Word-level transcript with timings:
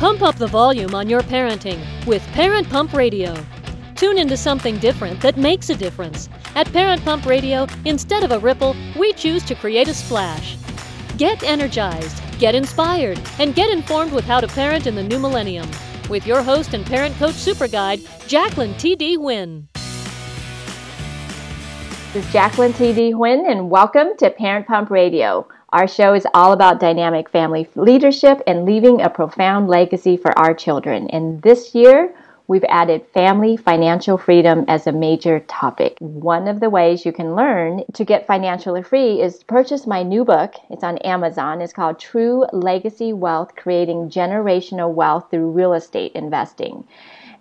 Pump 0.00 0.22
up 0.22 0.36
the 0.36 0.46
volume 0.46 0.94
on 0.94 1.10
your 1.10 1.20
parenting 1.20 1.78
with 2.06 2.26
Parent 2.28 2.66
Pump 2.70 2.94
Radio. 2.94 3.34
Tune 3.96 4.16
into 4.16 4.34
something 4.34 4.78
different 4.78 5.20
that 5.20 5.36
makes 5.36 5.68
a 5.68 5.74
difference. 5.74 6.30
At 6.54 6.72
Parent 6.72 7.04
Pump 7.04 7.26
Radio, 7.26 7.66
instead 7.84 8.24
of 8.24 8.32
a 8.32 8.38
ripple, 8.38 8.74
we 8.98 9.12
choose 9.12 9.44
to 9.44 9.54
create 9.54 9.88
a 9.88 9.92
splash. 9.92 10.56
Get 11.18 11.42
energized, 11.42 12.22
get 12.38 12.54
inspired, 12.54 13.20
and 13.38 13.54
get 13.54 13.68
informed 13.68 14.12
with 14.12 14.24
how 14.24 14.40
to 14.40 14.48
parent 14.48 14.86
in 14.86 14.94
the 14.94 15.02
new 15.02 15.18
millennium. 15.18 15.68
With 16.08 16.26
your 16.26 16.42
host 16.42 16.72
and 16.72 16.86
parent 16.86 17.14
coach 17.16 17.34
super 17.34 17.68
guide, 17.68 18.00
Jacqueline 18.26 18.74
T.D. 18.78 19.18
Wynn. 19.18 19.68
This 22.14 22.24
is 22.24 22.32
Jacqueline 22.32 22.72
T.D. 22.72 23.12
Wynn, 23.16 23.44
and 23.46 23.68
welcome 23.68 24.16
to 24.16 24.30
Parent 24.30 24.66
Pump 24.66 24.88
Radio. 24.88 25.46
Our 25.72 25.86
show 25.86 26.14
is 26.14 26.26
all 26.34 26.52
about 26.52 26.80
dynamic 26.80 27.28
family 27.30 27.68
leadership 27.76 28.42
and 28.44 28.64
leaving 28.64 29.00
a 29.00 29.08
profound 29.08 29.68
legacy 29.68 30.16
for 30.16 30.36
our 30.36 30.52
children. 30.52 31.08
And 31.10 31.40
this 31.42 31.76
year, 31.76 32.12
we've 32.48 32.64
added 32.68 33.06
family 33.14 33.56
financial 33.56 34.18
freedom 34.18 34.64
as 34.66 34.88
a 34.88 34.92
major 34.92 35.38
topic. 35.46 35.96
One 36.00 36.48
of 36.48 36.58
the 36.58 36.70
ways 36.70 37.06
you 37.06 37.12
can 37.12 37.36
learn 37.36 37.84
to 37.92 38.04
get 38.04 38.26
financially 38.26 38.82
free 38.82 39.22
is 39.22 39.38
to 39.38 39.44
purchase 39.44 39.86
my 39.86 40.02
new 40.02 40.24
book. 40.24 40.54
It's 40.70 40.82
on 40.82 40.98
Amazon. 40.98 41.60
It's 41.60 41.72
called 41.72 42.00
True 42.00 42.46
Legacy 42.52 43.12
Wealth 43.12 43.54
Creating 43.54 44.10
Generational 44.10 44.92
Wealth 44.92 45.30
Through 45.30 45.52
Real 45.52 45.74
Estate 45.74 46.10
Investing. 46.16 46.82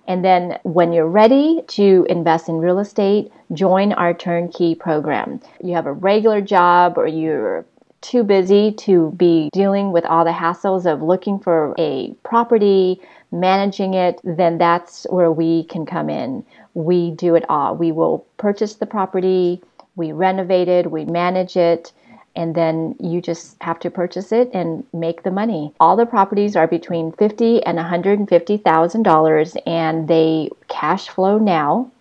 And 0.07 0.23
then 0.23 0.59
when 0.61 0.93
you're 0.93 1.07
ready 1.07 1.63
to 1.69 2.05
invest 2.07 2.47
in 2.47 2.59
real 2.59 2.77
estate, 2.77 3.31
join 3.53 3.91
our 3.93 4.13
turnkey 4.13 4.75
program. 4.75 5.41
You 5.63 5.73
have 5.73 5.87
a 5.87 5.93
regular 5.93 6.41
job 6.41 6.99
or 6.99 7.07
you're 7.07 7.65
too 8.01 8.23
busy 8.23 8.71
to 8.71 9.11
be 9.11 9.49
dealing 9.53 9.91
with 9.91 10.05
all 10.05 10.25
the 10.25 10.31
hassles 10.31 10.85
of 10.85 11.01
looking 11.01 11.39
for 11.39 11.75
a 11.77 12.13
property, 12.23 13.01
managing 13.31 13.93
it, 13.93 14.19
then 14.23 14.57
that's 14.57 15.05
where 15.09 15.31
we 15.31 15.63
can 15.65 15.85
come 15.85 16.09
in. 16.09 16.45
We 16.73 17.11
do 17.11 17.35
it 17.35 17.45
all. 17.49 17.75
We 17.75 17.91
will 17.91 18.25
purchase 18.37 18.75
the 18.75 18.85
property, 18.85 19.61
we 19.95 20.11
renovate 20.11 20.67
it, 20.67 20.91
we 20.91 21.05
manage 21.05 21.57
it, 21.57 21.91
and 22.35 22.55
then 22.55 22.95
you 22.99 23.21
just 23.21 23.61
have 23.61 23.79
to 23.79 23.89
purchase 23.89 24.31
it 24.31 24.49
and 24.53 24.85
make 24.93 25.23
the 25.23 25.31
money. 25.31 25.73
All 25.79 25.97
the 25.97 26.05
properties 26.05 26.55
are 26.55 26.67
between 26.67 27.11
fifty 27.11 27.61
and 27.63 27.77
one 27.77 27.85
hundred 27.85 28.19
and 28.19 28.29
fifty 28.29 28.57
thousand 28.57 29.03
dollars, 29.03 29.57
and 29.65 30.07
they 30.07 30.49
cash 30.67 31.09
flow 31.09 31.37
now. 31.37 31.91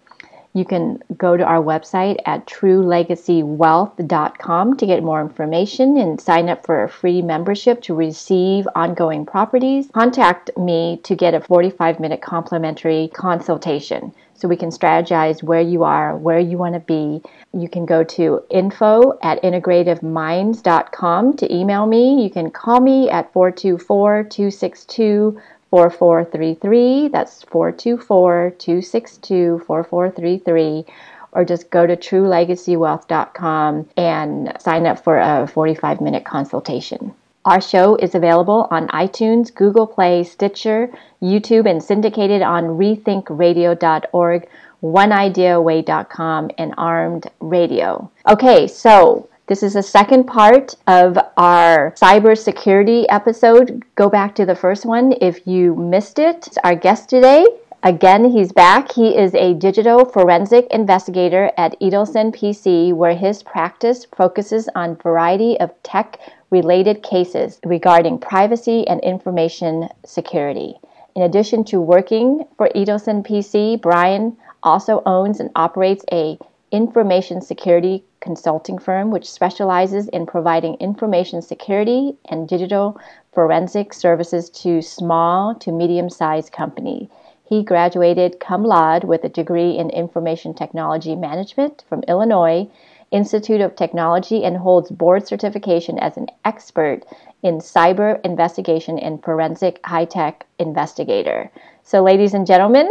You 0.59 0.65
can 0.65 0.99
go 1.17 1.37
to 1.37 1.45
our 1.45 1.63
website 1.63 2.17
at 2.27 2.49
truelegacywealth.com 2.49 4.77
to 4.77 4.87
get 4.87 5.05
more 5.05 5.21
information 5.21 5.97
and 5.99 6.21
sign 6.21 6.49
up 6.49 6.67
for 6.67 6.83
a 6.83 6.89
free 6.89 7.23
membership 7.23 7.81
to 7.83 7.95
receive 7.95 8.67
ongoing 8.75 9.25
properties. 9.25 9.89
Contact 9.95 10.51
me 10.59 10.99
to 11.05 11.15
get 11.15 11.35
a 11.35 11.41
45 11.41 12.01
minute 12.01 12.23
complimentary 12.23 13.09
consultation 13.15 14.13
so 14.35 14.49
we 14.49 14.57
can 14.57 14.71
strategize 14.71 15.45
where 15.45 15.61
you 15.61 15.85
are, 15.85 16.17
where 16.17 16.41
you 16.41 16.59
want 16.59 16.75
to 16.75 16.81
be. 16.81 17.23
You 17.53 17.69
can 17.69 17.87
go 17.87 18.03
to 18.03 18.43
info 18.51 19.17
at 19.23 19.41
integrativeminds.com 19.45 21.37
to 21.37 21.55
email 21.55 21.87
me. 21.87 22.25
You 22.25 22.31
can 22.31 22.51
call 22.51 22.81
me 22.81 23.09
at 23.11 23.33
424 23.33 24.25
262 24.25 25.41
4433. 25.71 27.09
That's 27.09 27.43
424 27.45 28.55
262 28.59 29.63
4433. 29.67 30.85
Or 31.33 31.45
just 31.45 31.71
go 31.71 31.87
to 31.87 31.97
truelegacywealth.com 31.97 33.89
and 33.97 34.53
sign 34.59 34.87
up 34.87 35.05
for 35.05 35.19
a 35.19 35.47
45 35.47 36.01
minute 36.01 36.25
consultation. 36.25 37.15
Our 37.45 37.61
show 37.61 37.97
is 37.97 38.15
available 38.15 38.69
on 38.71 38.89
iTunes, 38.89 39.55
Google 39.55 39.87
Play, 39.87 40.25
Stitcher, 40.25 40.91
YouTube, 41.23 41.71
and 41.71 41.83
syndicated 41.83 42.43
on 42.43 42.65
rethinkradio.org, 42.65 44.49
oneideaway.com, 44.83 46.51
and 46.59 46.75
Armed 46.77 47.31
Radio. 47.41 48.11
Okay, 48.29 48.67
so 48.67 49.29
this 49.49 49.63
is 49.63 49.73
the 49.73 49.83
second 49.83 50.25
part 50.25 50.75
of 50.87 51.17
our 51.39 51.93
cybersecurity 51.93 53.07
episode. 53.09 53.83
Go 53.95 54.11
back 54.11 54.35
to 54.35 54.45
the 54.45 54.55
first 54.55 54.85
one 54.85 55.15
if 55.23 55.47
you 55.47 55.75
missed 55.75 56.19
it. 56.19 56.49
Our 56.65 56.75
guest 56.75 57.09
today, 57.09 57.47
again, 57.83 58.31
he's 58.31 58.53
back. 58.53 58.93
He 58.93 59.17
is 59.17 59.35
a 59.35 59.55
digital 59.55 60.05
forensic 60.05 60.67
investigator 60.71 61.51
at 61.57 61.81
Edelson 61.81 62.37
PC, 62.37 62.93
where 62.93 63.17
his 63.17 63.43
practice 63.43 64.07
focuses 64.15 64.69
on 64.75 64.97
variety 64.97 65.59
of 65.61 65.73
tech 65.83 66.21
related 66.51 67.03
cases 67.03 67.59
regarding 67.65 68.19
privacy 68.19 68.87
and 68.87 69.01
information 69.01 69.89
security. 70.05 70.75
In 71.17 71.23
addition 71.23 71.65
to 71.65 71.81
working 71.81 72.45
for 72.59 72.69
Edelson 72.77 73.27
PC, 73.27 73.81
Brian 73.81 74.37
also 74.63 75.03
owns 75.07 75.41
and 75.41 75.51
operates 75.57 76.05
a 76.13 76.39
information 76.71 77.41
security 77.41 78.05
consulting 78.21 78.79
firm 78.79 79.11
which 79.11 79.31
specializes 79.31 80.09
in 80.09 80.27
providing 80.27 80.75
information 80.75 81.41
security 81.41 82.17
and 82.31 82.49
digital 82.49 82.99
forensic 83.33 83.93
services 83.93 84.51
to 84.51 84.83
small 84.83 85.55
to 85.55 85.73
medium 85.73 86.11
sized 86.11 86.53
companies. 86.53 87.09
He 87.45 87.63
graduated 87.63 88.41
cum 88.41 88.65
laude 88.65 89.05
with 89.05 89.25
a 89.25 89.29
degree 89.29 89.79
in 89.79 89.89
information 89.91 90.53
technology 90.53 91.17
management 91.17 91.83
from 91.89 92.03
Illinois 92.07 92.69
Institute 93.11 93.63
of 93.63 93.75
Technology 93.75 94.45
and 94.45 94.59
holds 94.59 94.91
board 94.91 95.27
certification 95.27 95.99
as 95.99 96.17
an 96.19 96.27
expert 96.45 97.05
in 97.43 97.59
cyber 97.59 98.21
investigation 98.25 98.99
and 98.99 99.23
forensic 99.23 99.81
high 99.85 100.05
tech 100.05 100.47
investigator. 100.59 101.51
So, 101.83 102.03
ladies 102.03 102.35
and 102.35 102.47
gentlemen, 102.47 102.91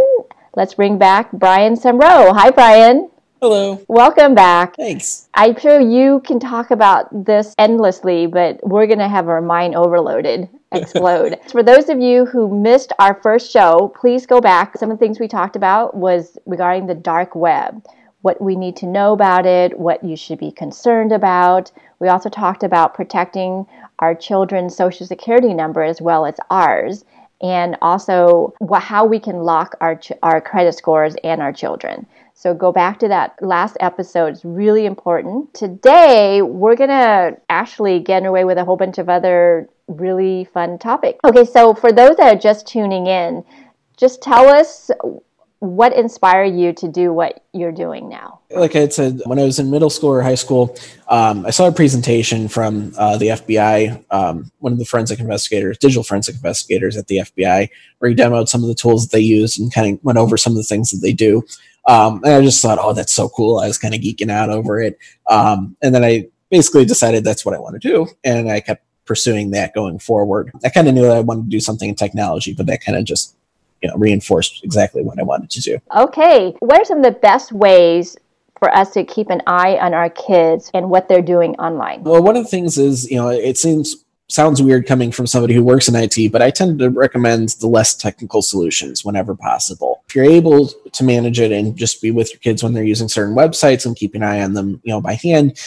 let's 0.55 0.73
bring 0.73 0.97
back 0.97 1.31
Brian 1.33 1.75
Semrau. 1.75 2.33
Hi, 2.35 2.49
Brian. 2.49 3.11
Hello. 3.39 3.79
Welcome 3.87 4.33
back. 4.33 4.75
Thanks. 4.77 5.29
I'm 5.35 5.59
sure 5.59 5.79
you 5.79 6.21
can 6.25 6.39
talk 6.39 6.71
about 6.71 7.25
this 7.25 7.53
endlessly, 7.59 8.25
but 8.25 8.59
we're 8.67 8.87
going 8.87 8.97
to 8.97 9.07
have 9.07 9.29
our 9.29 9.43
mind 9.43 9.75
overloaded, 9.75 10.49
explode. 10.71 11.37
For 11.51 11.61
those 11.61 11.87
of 11.89 11.99
you 11.99 12.25
who 12.25 12.49
missed 12.49 12.93
our 12.97 13.21
first 13.21 13.51
show, 13.51 13.93
please 13.95 14.25
go 14.25 14.41
back. 14.41 14.75
Some 14.75 14.89
of 14.89 14.97
the 14.97 15.05
things 15.05 15.19
we 15.19 15.27
talked 15.27 15.55
about 15.55 15.95
was 15.95 16.39
regarding 16.47 16.87
the 16.87 16.95
dark 16.95 17.35
web, 17.35 17.85
what 18.21 18.41
we 18.41 18.55
need 18.55 18.75
to 18.77 18.87
know 18.87 19.13
about 19.13 19.45
it, 19.45 19.77
what 19.77 20.03
you 20.03 20.17
should 20.17 20.39
be 20.39 20.51
concerned 20.51 21.11
about. 21.11 21.71
We 21.99 22.07
also 22.07 22.29
talked 22.29 22.63
about 22.63 22.95
protecting 22.95 23.67
our 23.99 24.15
children's 24.15 24.75
social 24.75 25.05
security 25.05 25.53
number 25.53 25.83
as 25.83 26.01
well 26.01 26.25
as 26.25 26.37
ours 26.49 27.05
and 27.41 27.77
also 27.83 28.55
how 28.73 29.05
we 29.05 29.19
can 29.19 29.43
lock 29.43 29.75
our, 29.79 30.01
our 30.23 30.41
credit 30.41 30.73
scores 30.73 31.15
and 31.23 31.39
our 31.39 31.53
children. 31.53 32.07
So 32.39 32.53
go 32.53 32.71
back 32.71 32.99
to 32.99 33.07
that 33.07 33.33
last 33.41 33.77
episode. 33.79 34.27
It's 34.27 34.45
really 34.45 34.85
important. 34.85 35.55
Today, 35.55 36.43
we're 36.43 36.75
going 36.75 36.91
to 36.91 37.35
actually 37.49 37.99
get 37.99 38.23
away 38.27 38.45
with 38.45 38.59
a 38.59 38.63
whole 38.63 38.77
bunch 38.77 38.99
of 38.99 39.09
other 39.09 39.67
really 39.87 40.43
fun 40.53 40.77
topics. 40.77 41.17
Okay, 41.25 41.45
so 41.45 41.73
for 41.73 41.91
those 41.91 42.15
that 42.17 42.35
are 42.35 42.39
just 42.39 42.67
tuning 42.67 43.07
in, 43.07 43.43
just 43.97 44.21
tell 44.21 44.47
us 44.49 44.91
what 45.59 45.95
inspired 45.95 46.53
you 46.53 46.71
to 46.73 46.87
do 46.87 47.11
what 47.11 47.43
you're 47.53 47.71
doing 47.71 48.07
now? 48.07 48.39
Like 48.51 48.75
I 48.75 48.87
said, 48.89 49.21
when 49.25 49.39
I 49.39 49.43
was 49.43 49.57
in 49.57 49.71
middle 49.71 49.89
school 49.89 50.11
or 50.11 50.21
high 50.21 50.35
school, 50.35 50.77
um, 51.07 51.43
I 51.43 51.49
saw 51.49 51.67
a 51.67 51.71
presentation 51.71 52.47
from 52.47 52.93
uh, 52.99 53.17
the 53.17 53.29
FBI, 53.29 54.05
um, 54.11 54.51
one 54.59 54.71
of 54.73 54.77
the 54.77 54.85
forensic 54.85 55.19
investigators, 55.19 55.79
digital 55.79 56.03
forensic 56.03 56.35
investigators 56.35 56.95
at 56.95 57.07
the 57.07 57.17
FBI, 57.17 57.69
where 57.97 58.09
he 58.09 58.15
demoed 58.15 58.47
some 58.47 58.61
of 58.61 58.67
the 58.67 58.75
tools 58.75 59.07
that 59.07 59.17
they 59.17 59.23
use 59.23 59.57
and 59.57 59.73
kind 59.73 59.95
of 59.95 60.03
went 60.03 60.19
over 60.19 60.37
some 60.37 60.53
of 60.53 60.57
the 60.57 60.63
things 60.63 60.91
that 60.91 60.99
they 60.99 61.13
do. 61.13 61.43
Um, 61.87 62.21
and 62.23 62.33
I 62.33 62.41
just 62.41 62.61
thought, 62.61 62.79
oh, 62.81 62.93
that's 62.93 63.13
so 63.13 63.29
cool. 63.29 63.59
I 63.59 63.67
was 63.67 63.77
kind 63.77 63.95
of 63.95 64.01
geeking 64.01 64.29
out 64.29 64.49
over 64.49 64.79
it. 64.79 64.97
Um, 65.29 65.75
and 65.81 65.95
then 65.95 66.03
I 66.03 66.27
basically 66.49 66.85
decided 66.85 67.23
that's 67.23 67.45
what 67.45 67.55
I 67.55 67.59
want 67.59 67.81
to 67.81 67.87
do. 67.87 68.07
And 68.23 68.51
I 68.51 68.59
kept 68.59 68.83
pursuing 69.05 69.51
that 69.51 69.73
going 69.73 69.99
forward. 69.99 70.51
I 70.63 70.69
kind 70.69 70.87
of 70.87 70.93
knew 70.93 71.03
that 71.03 71.15
I 71.15 71.21
wanted 71.21 71.43
to 71.45 71.49
do 71.49 71.59
something 71.59 71.89
in 71.89 71.95
technology, 71.95 72.53
but 72.53 72.65
that 72.67 72.83
kind 72.83 72.97
of 72.97 73.05
just 73.05 73.35
you 73.81 73.89
know 73.89 73.95
reinforced 73.95 74.63
exactly 74.63 75.03
what 75.03 75.19
I 75.19 75.23
wanted 75.23 75.49
to 75.51 75.61
do. 75.61 75.79
Okay, 75.95 76.53
what 76.59 76.79
are 76.79 76.85
some 76.85 76.99
of 76.99 77.03
the 77.03 77.19
best 77.19 77.51
ways 77.51 78.17
for 78.59 78.75
us 78.75 78.91
to 78.93 79.03
keep 79.03 79.29
an 79.29 79.41
eye 79.47 79.77
on 79.77 79.93
our 79.93 80.09
kids 80.09 80.71
and 80.73 80.89
what 80.89 81.07
they're 81.07 81.21
doing 81.21 81.55
online? 81.57 82.03
Well, 82.03 82.23
one 82.23 82.35
of 82.35 82.43
the 82.43 82.49
things 82.49 82.77
is, 82.77 83.09
you 83.09 83.17
know, 83.17 83.29
it 83.29 83.57
seems 83.57 84.03
sounds 84.29 84.61
weird 84.61 84.85
coming 84.85 85.11
from 85.11 85.27
somebody 85.27 85.53
who 85.53 85.63
works 85.63 85.87
in 85.87 85.95
IT, 85.95 86.31
but 86.31 86.41
I 86.41 86.51
tend 86.51 86.79
to 86.79 86.89
recommend 86.89 87.49
the 87.59 87.67
less 87.67 87.95
technical 87.95 88.41
solutions 88.41 89.05
whenever 89.05 89.35
possible. 89.35 90.03
If 90.09 90.15
you're 90.15 90.25
able 90.25 90.67
to 90.67 91.03
manage 91.03 91.39
it 91.39 91.51
and 91.51 91.77
just 91.77 92.01
be 92.01 92.11
with 92.11 92.31
your 92.31 92.39
kids 92.39 92.63
when 92.63 92.73
they're 92.73 92.83
using 92.83 93.07
certain 93.07 93.35
websites 93.35 93.85
and 93.85 93.95
keep 93.95 94.15
an 94.15 94.23
eye 94.23 94.41
on 94.41 94.53
them, 94.53 94.81
you 94.83 94.91
know, 94.91 95.01
by 95.01 95.13
hand, 95.13 95.57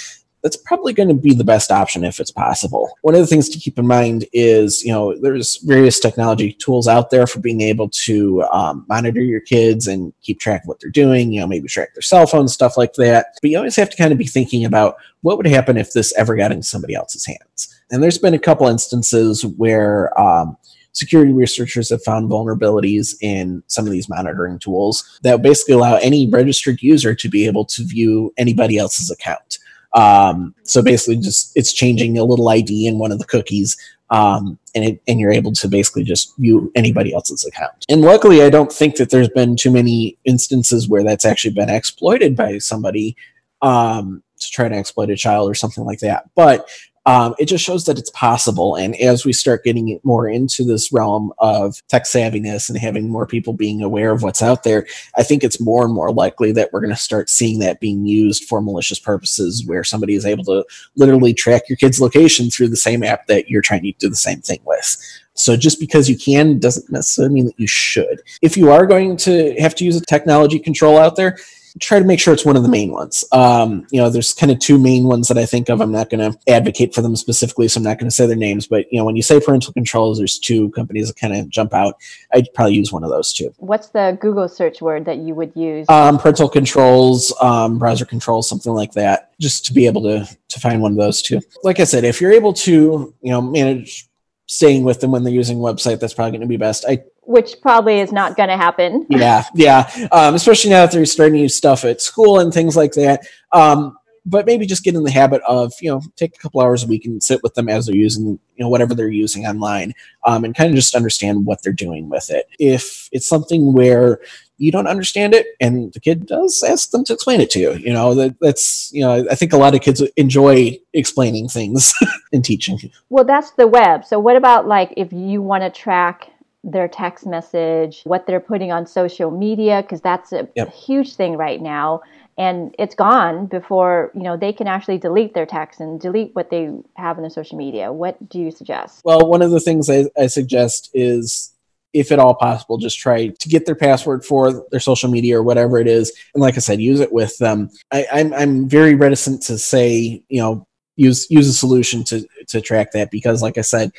that's 0.43 0.57
probably 0.57 0.93
going 0.93 1.09
to 1.09 1.15
be 1.15 1.35
the 1.35 1.45
best 1.45 1.71
option 1.71 2.05
if 2.05 2.19
it's 2.19 2.31
possible. 2.31 2.91
One 3.03 3.15
of 3.15 3.21
the 3.21 3.27
things 3.27 3.49
to 3.51 3.59
keep 3.59 3.79
in 3.79 3.87
mind 3.87 4.25
is, 4.33 4.83
you 4.83 4.93
know, 4.93 5.15
there's 5.21 5.57
various 5.59 6.01
technology 6.01 6.53
tools 6.55 6.89
out 6.89 7.11
there 7.11 7.27
for 7.27 7.41
being 7.41 7.61
able 7.61 7.91
to 7.91 8.43
um, 8.45 8.87
monitor 8.89 9.21
your 9.21 9.41
kids 9.41 9.87
and 9.87 10.13
keep 10.23 10.41
track 10.41 10.63
of 10.63 10.69
what 10.69 10.81
they're 10.81 10.91
doing, 10.91 11.33
you 11.33 11.41
know, 11.41 11.47
maybe 11.47 11.69
track 11.69 11.95
their 11.95 12.03
cell 12.03 12.27
phone, 12.27 12.49
stuff 12.49 12.77
like 12.79 12.95
that. 12.95 13.27
But 13.43 13.51
you 13.51 13.59
always 13.59 13.77
have 13.77 13.91
to 13.91 13.97
kind 13.97 14.13
of 14.13 14.19
be 14.19 14.27
thinking 14.27 14.65
about 14.65 14.97
what 15.21 15.37
would 15.37 15.47
happen 15.47 15.77
if 15.77 15.93
this 15.93 16.15
ever 16.17 16.37
got 16.37 16.53
into 16.53 16.67
somebody 16.67 16.95
else's 16.95 17.27
hands. 17.27 17.70
And 17.91 18.03
there's 18.03 18.19
been 18.19 18.35
a 18.35 18.39
couple 18.39 18.67
instances 18.69 19.45
where 19.45 20.19
um, 20.21 20.57
security 20.93 21.33
researchers 21.33 21.91
have 21.91 22.03
found 22.03 22.31
vulnerabilities 22.31 23.15
in 23.21 23.63
some 23.67 23.87
of 23.87 23.93
these 23.93 24.09
monitoring 24.09 24.59
tools 24.59 25.19
that 25.23 25.43
basically 25.43 25.75
allow 25.75 25.97
any 25.97 26.29
registered 26.29 26.83
user 26.83 27.15
to 27.15 27.29
be 27.29 27.47
able 27.47 27.65
to 27.65 27.85
view 27.85 28.33
anybody 28.37 28.79
else's 28.79 29.11
account. 29.11 29.59
Um, 29.93 30.55
so 30.63 30.83
basically, 30.83 31.17
just 31.17 31.53
it's 31.57 31.73
changing 31.73 32.17
a 32.19 32.25
little 32.25 32.49
ID 32.49 32.87
in 32.87 32.99
one 32.99 33.11
of 33.11 33.19
the 33.19 33.25
cookies, 33.25 33.77
um, 34.11 34.57
and 34.75 34.85
it, 34.85 35.03
and 35.09 35.19
you're 35.19 35.33
able 35.33 35.53
to 35.53 35.69
basically 35.69 36.05
just 36.05 36.37
view 36.39 36.71
anybody 36.77 37.13
else's 37.13 37.45
account. 37.45 37.87
And 37.89 38.01
luckily, 38.01 38.43
I 38.43 38.51
don't 38.51 38.73
think 38.73 38.97
that 38.97 39.11
there's 39.11 39.29
been 39.29 39.57
too 39.57 39.73
many 39.73 40.17
instances 40.25 40.89
where 40.89 41.03
that's 41.03 41.25
actually 41.25 41.55
been 41.55 41.71
exploited 41.71 42.37
by 42.37 42.59
somebody 42.59 43.17
um, 43.63 44.23
to 44.39 44.51
try 44.51 44.69
to 44.69 44.77
exploit 44.77 45.11
a 45.11 45.17
child 45.17 45.51
or 45.51 45.55
something 45.55 45.85
like 45.85 46.01
that. 46.01 46.31
But 46.37 46.69
um, 47.11 47.35
it 47.41 47.47
just 47.47 47.65
shows 47.65 47.87
that 47.87 47.99
it's 47.99 48.11
possible. 48.11 48.77
And 48.77 48.95
as 49.01 49.25
we 49.25 49.33
start 49.33 49.65
getting 49.65 49.99
more 50.05 50.29
into 50.29 50.63
this 50.63 50.93
realm 50.93 51.33
of 51.39 51.85
tech 51.89 52.05
savviness 52.05 52.69
and 52.69 52.79
having 52.79 53.11
more 53.11 53.27
people 53.27 53.53
being 53.53 53.83
aware 53.83 54.13
of 54.13 54.23
what's 54.23 54.41
out 54.41 54.63
there, 54.63 54.87
I 55.17 55.25
think 55.25 55.43
it's 55.43 55.61
more 55.61 55.85
and 55.85 55.93
more 55.93 56.13
likely 56.13 56.53
that 56.53 56.73
we're 56.73 56.79
going 56.79 56.95
to 56.95 56.97
start 56.97 57.29
seeing 57.29 57.59
that 57.59 57.81
being 57.81 58.07
used 58.07 58.45
for 58.45 58.63
malicious 58.63 59.01
purposes 59.01 59.67
where 59.67 59.83
somebody 59.83 60.15
is 60.15 60.25
able 60.25 60.45
to 60.45 60.65
literally 60.95 61.35
track 61.35 61.63
your 61.69 61.77
kid's 61.77 62.01
location 62.01 62.49
through 62.49 62.69
the 62.69 62.77
same 62.77 63.03
app 63.03 63.27
that 63.27 63.51
you're 63.51 63.61
trying 63.61 63.83
to 63.83 63.93
do 63.99 64.09
the 64.09 64.15
same 64.15 64.41
thing 64.41 64.61
with. 64.65 64.97
So 65.35 65.57
just 65.57 65.81
because 65.81 66.09
you 66.09 66.17
can 66.17 66.61
doesn't 66.61 66.93
necessarily 66.93 67.35
mean 67.35 67.47
that 67.47 67.59
you 67.59 67.67
should. 67.67 68.23
If 68.41 68.57
you 68.57 68.71
are 68.71 68.87
going 68.87 69.17
to 69.19 69.57
have 69.59 69.75
to 69.77 69.85
use 69.85 69.97
a 69.97 70.05
technology 70.05 70.61
control 70.61 70.97
out 70.97 71.17
there, 71.17 71.39
try 71.79 71.99
to 71.99 72.05
make 72.05 72.19
sure 72.19 72.35
it's 72.35 72.45
one 72.45 72.57
of 72.57 72.63
the 72.63 72.69
main 72.69 72.93
ones. 72.93 73.25
Um, 73.33 73.87
you 73.91 74.01
know, 74.01 74.11
there's 74.11 74.33
kind 74.33 74.51
of 74.51 74.59
two 74.59 74.79
main 74.79 75.05
ones 75.05 75.29
that 75.29 75.39
I 75.39 75.47
think 75.47 75.69
of. 75.69 75.81
I'm 75.81 75.93
not 75.93 76.11
going 76.11 76.33
to 76.33 76.39
advocate 76.49 76.95
for 76.95 77.03
them 77.03 77.17
specifically, 77.17 77.69
so 77.69 77.79
I'm 77.79 77.85
not 77.85 77.99
going 77.99 78.09
to 78.09 78.15
say 78.15 78.27
their 78.27 78.37
names. 78.37 78.67
But 78.67 78.91
you 78.93 78.99
know, 78.99 79.05
when 79.05 79.17
you 79.17 79.23
say 79.23 79.41
parental 79.41 79.73
controls, 79.73 80.19
there's 80.19 80.39
two 80.39 80.71
companies 80.71 81.09
that 81.09 81.17
kind 81.17 81.37
of 81.37 81.49
jump 81.49 81.75
out. 81.75 81.97
I'd 82.33 82.53
probably 82.55 82.75
use 82.75 82.93
one 82.93 83.05
of 83.05 83.11
those 83.11 83.33
two. 83.33 83.53
What's 83.59 83.89
the 83.89 84.19
Google 84.21 84.49
search 84.49 84.81
word 84.81 85.05
that 85.05 85.19
you 85.19 85.35
would 85.35 85.53
use? 85.55 85.87
Um, 85.89 86.19
parental 86.19 86.49
controls, 86.49 87.33
um, 87.41 87.79
browser 87.79 88.05
controls, 88.05 88.49
something 88.49 88.73
like 88.73 88.93
that, 88.93 89.33
just 89.39 89.65
to 89.67 89.73
be 89.73 89.87
able 89.87 90.03
to 90.03 90.27
to 90.49 90.61
find 90.61 90.83
one 90.83 90.93
of 90.93 90.99
those 90.99 91.23
two. 91.23 91.41
Like 91.63 91.81
I 91.81 91.85
said, 91.85 92.05
if 92.05 92.21
you're 92.21 92.33
able 92.33 92.53
to, 92.55 93.15
you 93.21 93.31
know, 93.31 93.41
manage 93.41 94.09
staying 94.47 94.83
with 94.83 95.01
them 95.01 95.13
when 95.13 95.23
they're 95.23 95.33
using 95.33 95.59
website, 95.59 96.01
that's 96.01 96.15
probably 96.15 96.33
going 96.33 96.41
to 96.41 96.47
be 96.47 96.57
best. 96.57 96.85
I 96.89 97.05
which 97.31 97.61
probably 97.63 98.01
is 98.01 98.11
not 98.11 98.37
going 98.37 98.49
to 98.49 98.57
happen. 98.57 99.07
yeah, 99.09 99.45
yeah. 99.55 99.89
Um, 100.11 100.35
especially 100.35 100.71
now 100.71 100.81
that 100.85 100.93
they're 100.93 101.07
starting 101.07 101.35
to 101.35 101.41
use 101.43 101.55
stuff 101.55 101.85
at 101.85 102.01
school 102.01 102.41
and 102.41 102.53
things 102.53 102.77
like 102.77 102.93
that. 102.93 103.25
Um, 103.53 103.97
but 104.27 104.47
maybe 104.47 104.67
just 104.67 104.85
get 104.85 104.95
in 104.95 105.03
the 105.03 105.11
habit 105.11 105.41
of 105.47 105.73
you 105.81 105.91
know 105.91 106.03
take 106.17 106.35
a 106.35 106.39
couple 106.39 106.61
hours 106.61 106.85
a 106.85 106.87
week 106.87 107.07
and 107.07 107.23
sit 107.23 107.43
with 107.43 107.55
them 107.55 107.69
as 107.69 107.87
they're 107.87 107.95
using 107.95 108.27
you 108.27 108.39
know 108.59 108.69
whatever 108.69 108.95
they're 108.95 109.09
using 109.09 109.47
online 109.47 109.95
um, 110.27 110.45
and 110.45 110.55
kind 110.55 110.69
of 110.69 110.77
just 110.77 110.95
understand 110.95 111.47
what 111.47 111.63
they're 111.63 111.73
doing 111.73 112.11
with 112.11 112.31
it 112.31 112.47
if 112.59 113.09
it's 113.13 113.27
something 113.27 113.73
where 113.73 114.21
you 114.59 114.71
don't 114.71 114.87
understand 114.87 115.33
it 115.33 115.47
and 115.59 115.93
the 115.95 116.01
kid 116.01 116.27
does 116.27 116.63
ask 116.63 116.91
them 116.91 117.03
to 117.03 117.15
explain 117.15 117.41
it 117.41 117.49
to 117.49 117.59
you 117.59 117.73
you 117.75 117.93
know 117.93 118.15
that 118.15 118.37
that's 118.41 118.91
you 118.93 119.01
know 119.01 119.27
i 119.31 119.35
think 119.35 119.55
a 119.55 119.57
lot 119.57 119.75
of 119.75 119.81
kids 119.81 120.03
enjoy 120.17 120.79
explaining 120.93 121.49
things 121.49 121.95
and 122.33 122.45
teaching 122.45 122.79
well 123.09 123.25
that's 123.25 123.53
the 123.53 123.67
web 123.67 124.05
so 124.05 124.19
what 124.19 124.37
about 124.37 124.67
like 124.67 124.93
if 124.99 125.13
you 125.15 125.41
want 125.41 125.63
to 125.63 125.71
track 125.71 126.31
their 126.63 126.89
text 126.89 127.27
message, 127.27 128.03
what 128.05 128.27
they're 128.27 128.41
putting 128.41 128.71
on 128.71 128.87
social 128.87 129.31
media, 129.31 129.83
because 129.83 130.01
that's 130.01 130.33
a 130.33 130.49
yep. 130.55 130.73
huge 130.73 131.15
thing 131.15 131.37
right 131.37 131.61
now. 131.61 132.03
And 132.37 132.75
it's 132.79 132.95
gone 132.95 133.47
before 133.47 134.11
you 134.15 134.23
know 134.23 134.37
they 134.37 134.53
can 134.53 134.67
actually 134.67 134.99
delete 134.99 135.35
their 135.35 135.47
text 135.47 135.81
and 135.81 136.01
delete 136.01 136.35
what 136.35 136.51
they 136.51 136.71
have 136.97 137.19
in 137.19 137.23
their 137.23 137.31
social 137.31 137.59
media. 137.59 137.93
What 137.93 138.29
do 138.29 138.41
you 138.41 138.51
suggest? 138.51 139.03
Well, 139.05 139.29
one 139.29 139.43
of 139.43 139.51
the 139.51 139.61
things 139.61 139.91
I, 139.91 140.07
I 140.19 140.27
suggest 140.27 140.91
is 140.95 141.53
if 141.93 142.13
at 142.13 142.19
all 142.19 142.35
possible, 142.35 142.79
just 142.79 142.99
try 142.99 143.29
to 143.29 143.49
get 143.49 143.67
their 143.67 143.75
password 143.75 144.25
for 144.25 144.65
their 144.71 144.81
social 144.81 145.11
media 145.11 145.39
or 145.39 145.43
whatever 145.43 145.79
it 145.79 145.89
is. 145.89 146.13
And 146.35 146.41
like 146.41 146.57
I 146.57 146.61
said, 146.61 146.81
use 146.81 147.01
it 147.01 147.13
with 147.13 147.37
them. 147.39 147.71
I, 147.93 148.07
I'm 148.13 148.33
I'm 148.33 148.69
very 148.69 148.95
reticent 148.95 149.43
to 149.43 149.59
say, 149.59 150.23
you 150.29 150.41
know, 150.41 150.67
use 150.97 151.29
use 151.31 151.49
a 151.49 151.53
solution 151.53 152.05
to 152.05 152.27
to 152.49 152.61
track 152.61 152.93
that 152.93 153.11
because 153.11 153.43
like 153.43 153.59
I 153.59 153.63
said, 153.63 153.93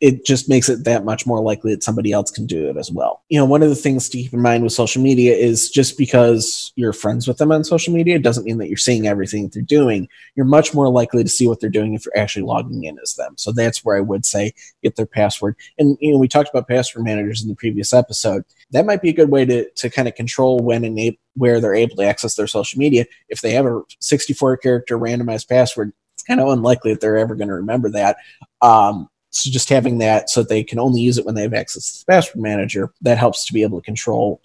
it 0.00 0.26
just 0.26 0.48
makes 0.48 0.68
it 0.68 0.84
that 0.84 1.06
much 1.06 1.26
more 1.26 1.40
likely 1.40 1.74
that 1.74 1.82
somebody 1.82 2.12
else 2.12 2.30
can 2.30 2.44
do 2.44 2.68
it 2.68 2.76
as 2.76 2.90
well. 2.90 3.22
You 3.30 3.38
know, 3.38 3.46
one 3.46 3.62
of 3.62 3.70
the 3.70 3.74
things 3.74 4.10
to 4.10 4.18
keep 4.18 4.32
in 4.32 4.42
mind 4.42 4.62
with 4.62 4.74
social 4.74 5.02
media 5.02 5.34
is 5.34 5.70
just 5.70 5.96
because 5.96 6.72
you're 6.76 6.92
friends 6.92 7.26
with 7.26 7.38
them 7.38 7.50
on 7.50 7.64
social 7.64 7.94
media 7.94 8.18
doesn't 8.18 8.44
mean 8.44 8.58
that 8.58 8.68
you're 8.68 8.76
seeing 8.76 9.06
everything 9.06 9.44
that 9.44 9.54
they're 9.54 9.62
doing. 9.62 10.06
You're 10.34 10.44
much 10.44 10.74
more 10.74 10.90
likely 10.90 11.22
to 11.22 11.30
see 11.30 11.48
what 11.48 11.60
they're 11.60 11.70
doing 11.70 11.94
if 11.94 12.04
you're 12.04 12.18
actually 12.18 12.44
logging 12.44 12.84
in 12.84 12.98
as 13.02 13.14
them. 13.14 13.38
So 13.38 13.52
that's 13.52 13.84
where 13.84 13.96
I 13.96 14.00
would 14.00 14.26
say 14.26 14.52
get 14.82 14.96
their 14.96 15.06
password. 15.06 15.56
And 15.78 15.96
you 16.00 16.12
know, 16.12 16.18
we 16.18 16.28
talked 16.28 16.50
about 16.50 16.68
password 16.68 17.04
managers 17.04 17.42
in 17.42 17.48
the 17.48 17.56
previous 17.56 17.94
episode. 17.94 18.44
That 18.72 18.84
might 18.84 19.00
be 19.00 19.10
a 19.10 19.14
good 19.14 19.30
way 19.30 19.46
to 19.46 19.70
to 19.70 19.88
kind 19.88 20.08
of 20.08 20.14
control 20.14 20.58
when 20.58 20.84
and 20.84 21.16
where 21.36 21.60
they're 21.60 21.74
able 21.74 21.96
to 21.96 22.04
access 22.04 22.34
their 22.34 22.46
social 22.46 22.78
media. 22.78 23.06
If 23.30 23.40
they 23.40 23.52
have 23.52 23.64
a 23.64 23.82
64 24.00 24.58
character 24.58 24.98
randomized 24.98 25.48
password, 25.48 25.92
it's 26.14 26.22
kind 26.22 26.40
of 26.40 26.48
unlikely 26.48 26.92
that 26.92 27.00
they're 27.00 27.16
ever 27.16 27.34
going 27.34 27.48
to 27.48 27.54
remember 27.54 27.90
that. 27.90 28.16
Um, 28.60 29.08
so 29.30 29.50
just 29.50 29.68
having 29.68 29.98
that 29.98 30.30
so 30.30 30.40
that 30.40 30.48
they 30.48 30.64
can 30.64 30.78
only 30.78 31.00
use 31.00 31.18
it 31.18 31.26
when 31.26 31.34
they 31.34 31.42
have 31.42 31.54
access 31.54 31.92
to 31.92 31.98
the 31.98 32.12
password 32.12 32.42
manager, 32.42 32.92
that 33.02 33.18
helps 33.18 33.44
to 33.46 33.52
be 33.52 33.62
able 33.62 33.80
to 33.80 33.84
control 33.84 34.40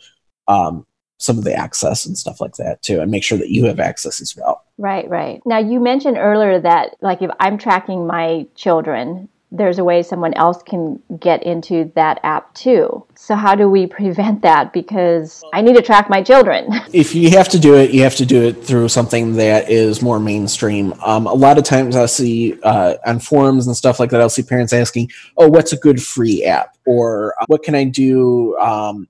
um, 0.47 0.85
some 1.17 1.37
of 1.37 1.43
the 1.43 1.53
access 1.53 2.05
and 2.05 2.17
stuff 2.17 2.41
like 2.41 2.55
that 2.55 2.81
too, 2.81 2.99
and 2.99 3.11
make 3.11 3.23
sure 3.23 3.37
that 3.37 3.51
you 3.51 3.65
have 3.65 3.79
access 3.79 4.19
as 4.21 4.35
well. 4.35 4.65
Right, 4.77 5.07
right. 5.07 5.41
Now 5.45 5.59
you 5.59 5.79
mentioned 5.79 6.17
earlier 6.17 6.59
that 6.59 6.95
like 7.01 7.21
if 7.21 7.29
I'm 7.39 7.57
tracking 7.57 8.07
my 8.07 8.47
children 8.55 9.29
there's 9.51 9.79
a 9.79 9.83
way 9.83 10.01
someone 10.01 10.33
else 10.35 10.63
can 10.63 11.01
get 11.19 11.43
into 11.43 11.91
that 11.95 12.19
app 12.23 12.53
too. 12.53 13.05
So 13.15 13.35
how 13.35 13.53
do 13.53 13.69
we 13.69 13.85
prevent 13.99 14.41
that? 14.43 14.71
Because 14.71 15.43
I 15.53 15.61
need 15.61 15.75
to 15.75 15.81
track 15.81 16.09
my 16.09 16.23
children. 16.23 16.67
if 16.93 17.13
you 17.13 17.31
have 17.31 17.49
to 17.49 17.59
do 17.59 17.75
it, 17.75 17.91
you 17.91 18.03
have 18.03 18.15
to 18.15 18.25
do 18.25 18.41
it 18.41 18.63
through 18.63 18.87
something 18.89 19.35
that 19.35 19.69
is 19.69 20.01
more 20.01 20.19
mainstream. 20.19 20.93
Um, 21.03 21.27
a 21.27 21.33
lot 21.33 21.57
of 21.57 21.63
times 21.63 21.95
I'll 21.95 22.07
see 22.07 22.59
uh, 22.63 22.95
on 23.05 23.19
forums 23.19 23.67
and 23.67 23.75
stuff 23.75 23.99
like 23.99 24.09
that, 24.11 24.21
I'll 24.21 24.29
see 24.29 24.43
parents 24.43 24.73
asking, 24.73 25.11
"Oh, 25.37 25.49
what's 25.49 25.73
a 25.73 25.77
good 25.77 26.01
free 26.01 26.43
app?" 26.45 26.77
or 26.85 27.33
uh, 27.41 27.45
"What 27.47 27.63
can 27.63 27.75
I 27.75 27.83
do?" 27.83 28.57
Um, 28.57 29.07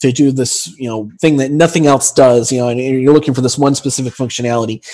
to 0.00 0.12
do 0.12 0.30
this, 0.30 0.78
you 0.78 0.88
know, 0.88 1.10
thing 1.22 1.38
that 1.38 1.50
nothing 1.50 1.86
else 1.86 2.12
does, 2.12 2.52
you 2.52 2.58
know, 2.58 2.68
and 2.68 2.78
you're 2.78 3.14
looking 3.14 3.32
for 3.32 3.40
this 3.40 3.56
one 3.56 3.74
specific 3.74 4.12
functionality 4.12 4.84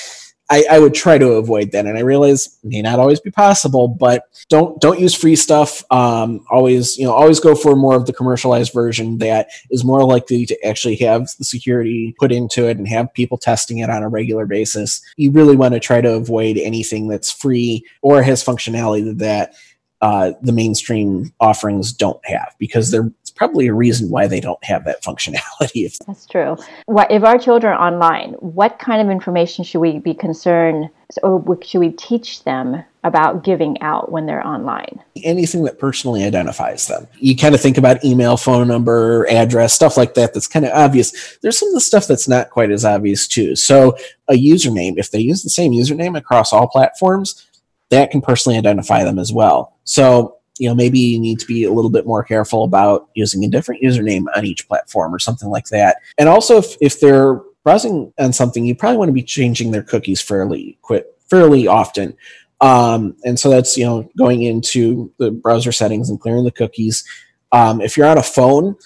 I, 0.52 0.64
I, 0.70 0.78
would 0.80 0.92
try 0.92 1.16
to 1.16 1.32
avoid 1.32 1.72
that, 1.72 1.86
and 1.86 1.96
I 1.96 2.02
realize 2.02 2.58
may 2.62 2.82
not 2.82 2.98
always 2.98 3.20
be 3.20 3.30
possible. 3.30 3.88
But 3.88 4.24
don't 4.50 4.78
don't 4.82 5.00
use 5.00 5.14
free 5.14 5.34
stuff. 5.34 5.82
Um, 5.90 6.44
always 6.50 6.98
you 6.98 7.06
know 7.06 7.12
always 7.12 7.40
go 7.40 7.54
for 7.54 7.74
more 7.74 7.96
of 7.96 8.04
the 8.04 8.12
commercialized 8.12 8.74
version 8.74 9.16
that 9.18 9.48
is 9.70 9.82
more 9.82 10.04
likely 10.04 10.44
to 10.44 10.66
actually 10.66 10.96
have 10.96 11.26
the 11.38 11.44
security 11.44 12.14
put 12.18 12.32
into 12.32 12.68
it 12.68 12.76
and 12.76 12.86
have 12.86 13.14
people 13.14 13.38
testing 13.38 13.78
it 13.78 13.88
on 13.88 14.02
a 14.02 14.10
regular 14.10 14.44
basis. 14.44 15.00
You 15.16 15.30
really 15.30 15.56
want 15.56 15.72
to 15.72 15.80
try 15.80 16.02
to 16.02 16.12
avoid 16.12 16.58
anything 16.58 17.08
that's 17.08 17.32
free 17.32 17.86
or 18.02 18.22
has 18.22 18.44
functionality 18.44 19.16
that 19.18 19.54
uh, 20.02 20.32
the 20.42 20.52
mainstream 20.52 21.32
offerings 21.40 21.92
don't 21.92 22.22
have 22.26 22.54
because 22.58 22.90
they're 22.90 23.10
probably 23.32 23.66
a 23.66 23.74
reason 23.74 24.10
why 24.10 24.26
they 24.26 24.40
don't 24.40 24.62
have 24.64 24.84
that 24.84 25.02
functionality. 25.04 25.96
That's 26.06 26.26
true. 26.26 26.56
What, 26.86 27.10
If 27.10 27.24
our 27.24 27.38
children 27.38 27.72
are 27.72 27.86
online, 27.86 28.34
what 28.34 28.78
kind 28.78 29.02
of 29.02 29.10
information 29.10 29.64
should 29.64 29.80
we 29.80 29.98
be 29.98 30.14
concerned 30.14 30.90
or 31.22 31.58
should 31.62 31.80
we 31.80 31.90
teach 31.90 32.44
them 32.44 32.82
about 33.04 33.44
giving 33.44 33.80
out 33.82 34.10
when 34.10 34.26
they're 34.26 34.46
online? 34.46 35.02
Anything 35.22 35.64
that 35.64 35.78
personally 35.78 36.24
identifies 36.24 36.86
them. 36.86 37.06
You 37.18 37.36
kind 37.36 37.54
of 37.54 37.60
think 37.60 37.76
about 37.76 38.04
email, 38.04 38.36
phone 38.36 38.68
number, 38.68 39.26
address, 39.28 39.74
stuff 39.74 39.96
like 39.96 40.14
that 40.14 40.32
that's 40.32 40.46
kind 40.46 40.64
of 40.64 40.72
obvious. 40.72 41.38
There's 41.42 41.58
some 41.58 41.68
of 41.68 41.74
the 41.74 41.80
stuff 41.80 42.06
that's 42.06 42.28
not 42.28 42.50
quite 42.50 42.70
as 42.70 42.84
obvious 42.84 43.26
too. 43.26 43.56
So 43.56 43.96
a 44.28 44.34
username, 44.34 44.94
if 44.96 45.10
they 45.10 45.20
use 45.20 45.42
the 45.42 45.50
same 45.50 45.72
username 45.72 46.16
across 46.16 46.52
all 46.52 46.68
platforms, 46.68 47.46
that 47.90 48.10
can 48.10 48.22
personally 48.22 48.56
identify 48.56 49.04
them 49.04 49.18
as 49.18 49.32
well. 49.32 49.76
So 49.84 50.38
you 50.58 50.68
know 50.68 50.74
maybe 50.74 50.98
you 50.98 51.18
need 51.18 51.38
to 51.38 51.46
be 51.46 51.64
a 51.64 51.72
little 51.72 51.90
bit 51.90 52.06
more 52.06 52.22
careful 52.22 52.64
about 52.64 53.08
using 53.14 53.44
a 53.44 53.48
different 53.48 53.82
username 53.82 54.24
on 54.36 54.44
each 54.44 54.66
platform 54.68 55.14
or 55.14 55.18
something 55.18 55.48
like 55.48 55.66
that. 55.66 55.98
And 56.18 56.28
also 56.28 56.58
if, 56.58 56.76
if 56.80 57.00
they're 57.00 57.40
browsing 57.64 58.12
on 58.18 58.32
something 58.32 58.64
you 58.64 58.74
probably 58.74 58.98
want 58.98 59.08
to 59.08 59.14
be 59.14 59.22
changing 59.22 59.70
their 59.70 59.82
cookies 59.82 60.20
fairly 60.20 60.78
quick 60.82 61.06
fairly 61.28 61.66
often. 61.66 62.16
Um, 62.60 63.16
and 63.24 63.38
so 63.40 63.50
that's 63.50 63.76
you 63.76 63.84
know 63.84 64.08
going 64.16 64.42
into 64.42 65.12
the 65.18 65.30
browser 65.30 65.72
settings 65.72 66.10
and 66.10 66.20
clearing 66.20 66.44
the 66.44 66.50
cookies. 66.50 67.04
Um, 67.52 67.80
if 67.80 67.96
you're 67.96 68.06
on 68.06 68.18
a 68.18 68.22
phone 68.22 68.76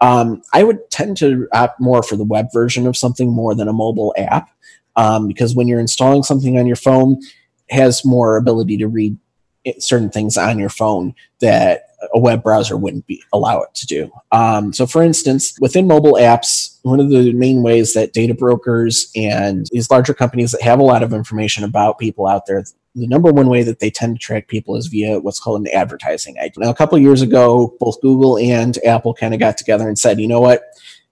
um, 0.00 0.42
i 0.52 0.62
would 0.62 0.90
tend 0.90 1.16
to 1.18 1.48
opt 1.52 1.80
more 1.80 2.02
for 2.02 2.16
the 2.16 2.24
web 2.24 2.48
version 2.52 2.86
of 2.86 2.96
something 2.96 3.30
more 3.30 3.54
than 3.54 3.68
a 3.68 3.72
mobile 3.72 4.14
app 4.16 4.50
um, 4.96 5.28
because 5.28 5.54
when 5.54 5.68
you're 5.68 5.80
installing 5.80 6.22
something 6.22 6.58
on 6.58 6.66
your 6.66 6.76
phone 6.76 7.20
has 7.70 8.04
more 8.04 8.36
ability 8.36 8.76
to 8.76 8.88
read 8.88 9.16
certain 9.78 10.10
things 10.10 10.36
on 10.36 10.58
your 10.58 10.68
phone 10.68 11.14
that 11.40 11.82
a 12.14 12.18
web 12.18 12.42
browser 12.42 12.76
wouldn't 12.76 13.06
be 13.06 13.22
allow 13.32 13.60
it 13.60 13.74
to 13.74 13.86
do. 13.86 14.10
Um, 14.32 14.72
so, 14.72 14.86
for 14.86 15.02
instance, 15.02 15.56
within 15.60 15.86
mobile 15.86 16.14
apps, 16.14 16.78
one 16.82 16.98
of 16.98 17.10
the 17.10 17.32
main 17.32 17.62
ways 17.62 17.92
that 17.94 18.12
data 18.12 18.34
brokers 18.34 19.10
and 19.14 19.66
these 19.70 19.90
larger 19.90 20.14
companies 20.14 20.52
that 20.52 20.62
have 20.62 20.78
a 20.78 20.84
lot 20.84 21.02
of 21.02 21.12
information 21.12 21.62
about 21.62 21.98
people 21.98 22.26
out 22.26 22.46
there 22.46 22.64
the 22.94 23.06
number 23.06 23.32
one 23.32 23.48
way 23.48 23.62
that 23.62 23.78
they 23.78 23.90
tend 23.90 24.16
to 24.16 24.24
track 24.24 24.48
people 24.48 24.76
is 24.76 24.88
via 24.88 25.20
what's 25.20 25.38
called 25.38 25.60
an 25.60 25.68
advertising 25.72 26.36
ID. 26.40 26.54
Now, 26.58 26.70
a 26.70 26.74
couple 26.74 26.98
years 26.98 27.22
ago, 27.22 27.76
both 27.78 28.00
Google 28.00 28.36
and 28.38 28.76
Apple 28.84 29.14
kind 29.14 29.32
of 29.32 29.40
got 29.40 29.56
together 29.56 29.86
and 29.86 29.98
said, 29.98 30.20
you 30.20 30.26
know 30.26 30.40
what? 30.40 30.62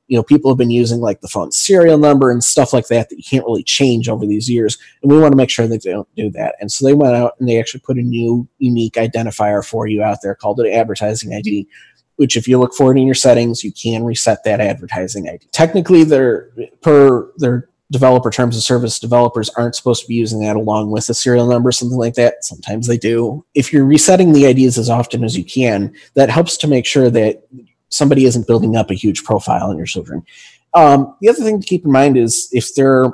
You 0.08 0.16
know, 0.16 0.22
people 0.22 0.50
have 0.50 0.58
been 0.58 0.70
using 0.70 1.00
like 1.00 1.20
the 1.20 1.28
phone 1.28 1.52
serial 1.52 1.98
number 1.98 2.30
and 2.30 2.42
stuff 2.42 2.72
like 2.72 2.88
that 2.88 3.08
that 3.08 3.16
you 3.16 3.22
can't 3.22 3.44
really 3.44 3.62
change 3.62 4.08
over 4.08 4.26
these 4.26 4.48
years. 4.50 4.78
And 5.02 5.12
we 5.12 5.18
want 5.18 5.32
to 5.32 5.36
make 5.36 5.50
sure 5.50 5.66
that 5.66 5.82
they 5.82 5.90
don't 5.90 6.08
do 6.16 6.30
that. 6.30 6.56
And 6.60 6.72
so 6.72 6.86
they 6.86 6.94
went 6.94 7.14
out 7.14 7.34
and 7.38 7.48
they 7.48 7.60
actually 7.60 7.80
put 7.80 7.98
a 7.98 8.02
new 8.02 8.48
unique 8.58 8.94
identifier 8.94 9.64
for 9.64 9.86
you 9.86 10.02
out 10.02 10.18
there 10.22 10.34
called 10.34 10.60
an 10.60 10.72
advertising 10.72 11.34
ID, 11.34 11.68
which 12.16 12.36
if 12.36 12.48
you 12.48 12.58
look 12.58 12.74
for 12.74 12.92
it 12.92 12.98
in 12.98 13.06
your 13.06 13.14
settings, 13.14 13.62
you 13.62 13.72
can 13.72 14.04
reset 14.04 14.44
that 14.44 14.60
advertising 14.60 15.28
ID. 15.28 15.46
Technically, 15.52 16.04
they're 16.04 16.50
per 16.80 17.30
their 17.36 17.68
developer 17.90 18.30
terms 18.30 18.56
of 18.56 18.62
service 18.62 18.98
developers 18.98 19.48
aren't 19.50 19.74
supposed 19.74 20.02
to 20.02 20.08
be 20.08 20.14
using 20.14 20.40
that 20.40 20.56
along 20.56 20.90
with 20.90 21.08
a 21.08 21.14
serial 21.14 21.48
number 21.48 21.72
something 21.72 21.96
like 21.96 22.14
that 22.14 22.44
sometimes 22.44 22.86
they 22.86 22.98
do 22.98 23.44
if 23.54 23.72
you're 23.72 23.84
resetting 23.84 24.32
the 24.32 24.44
ids 24.44 24.76
as 24.76 24.90
often 24.90 25.24
as 25.24 25.38
you 25.38 25.44
can 25.44 25.92
that 26.14 26.28
helps 26.28 26.58
to 26.58 26.68
make 26.68 26.84
sure 26.84 27.08
that 27.08 27.42
somebody 27.88 28.24
isn't 28.24 28.46
building 28.46 28.76
up 28.76 28.90
a 28.90 28.94
huge 28.94 29.24
profile 29.24 29.70
on 29.70 29.76
your 29.76 29.86
children 29.86 30.24
um, 30.74 31.16
the 31.20 31.28
other 31.28 31.42
thing 31.42 31.60
to 31.60 31.66
keep 31.66 31.84
in 31.84 31.92
mind 31.92 32.16
is 32.16 32.48
if 32.52 32.74
they're 32.74 33.10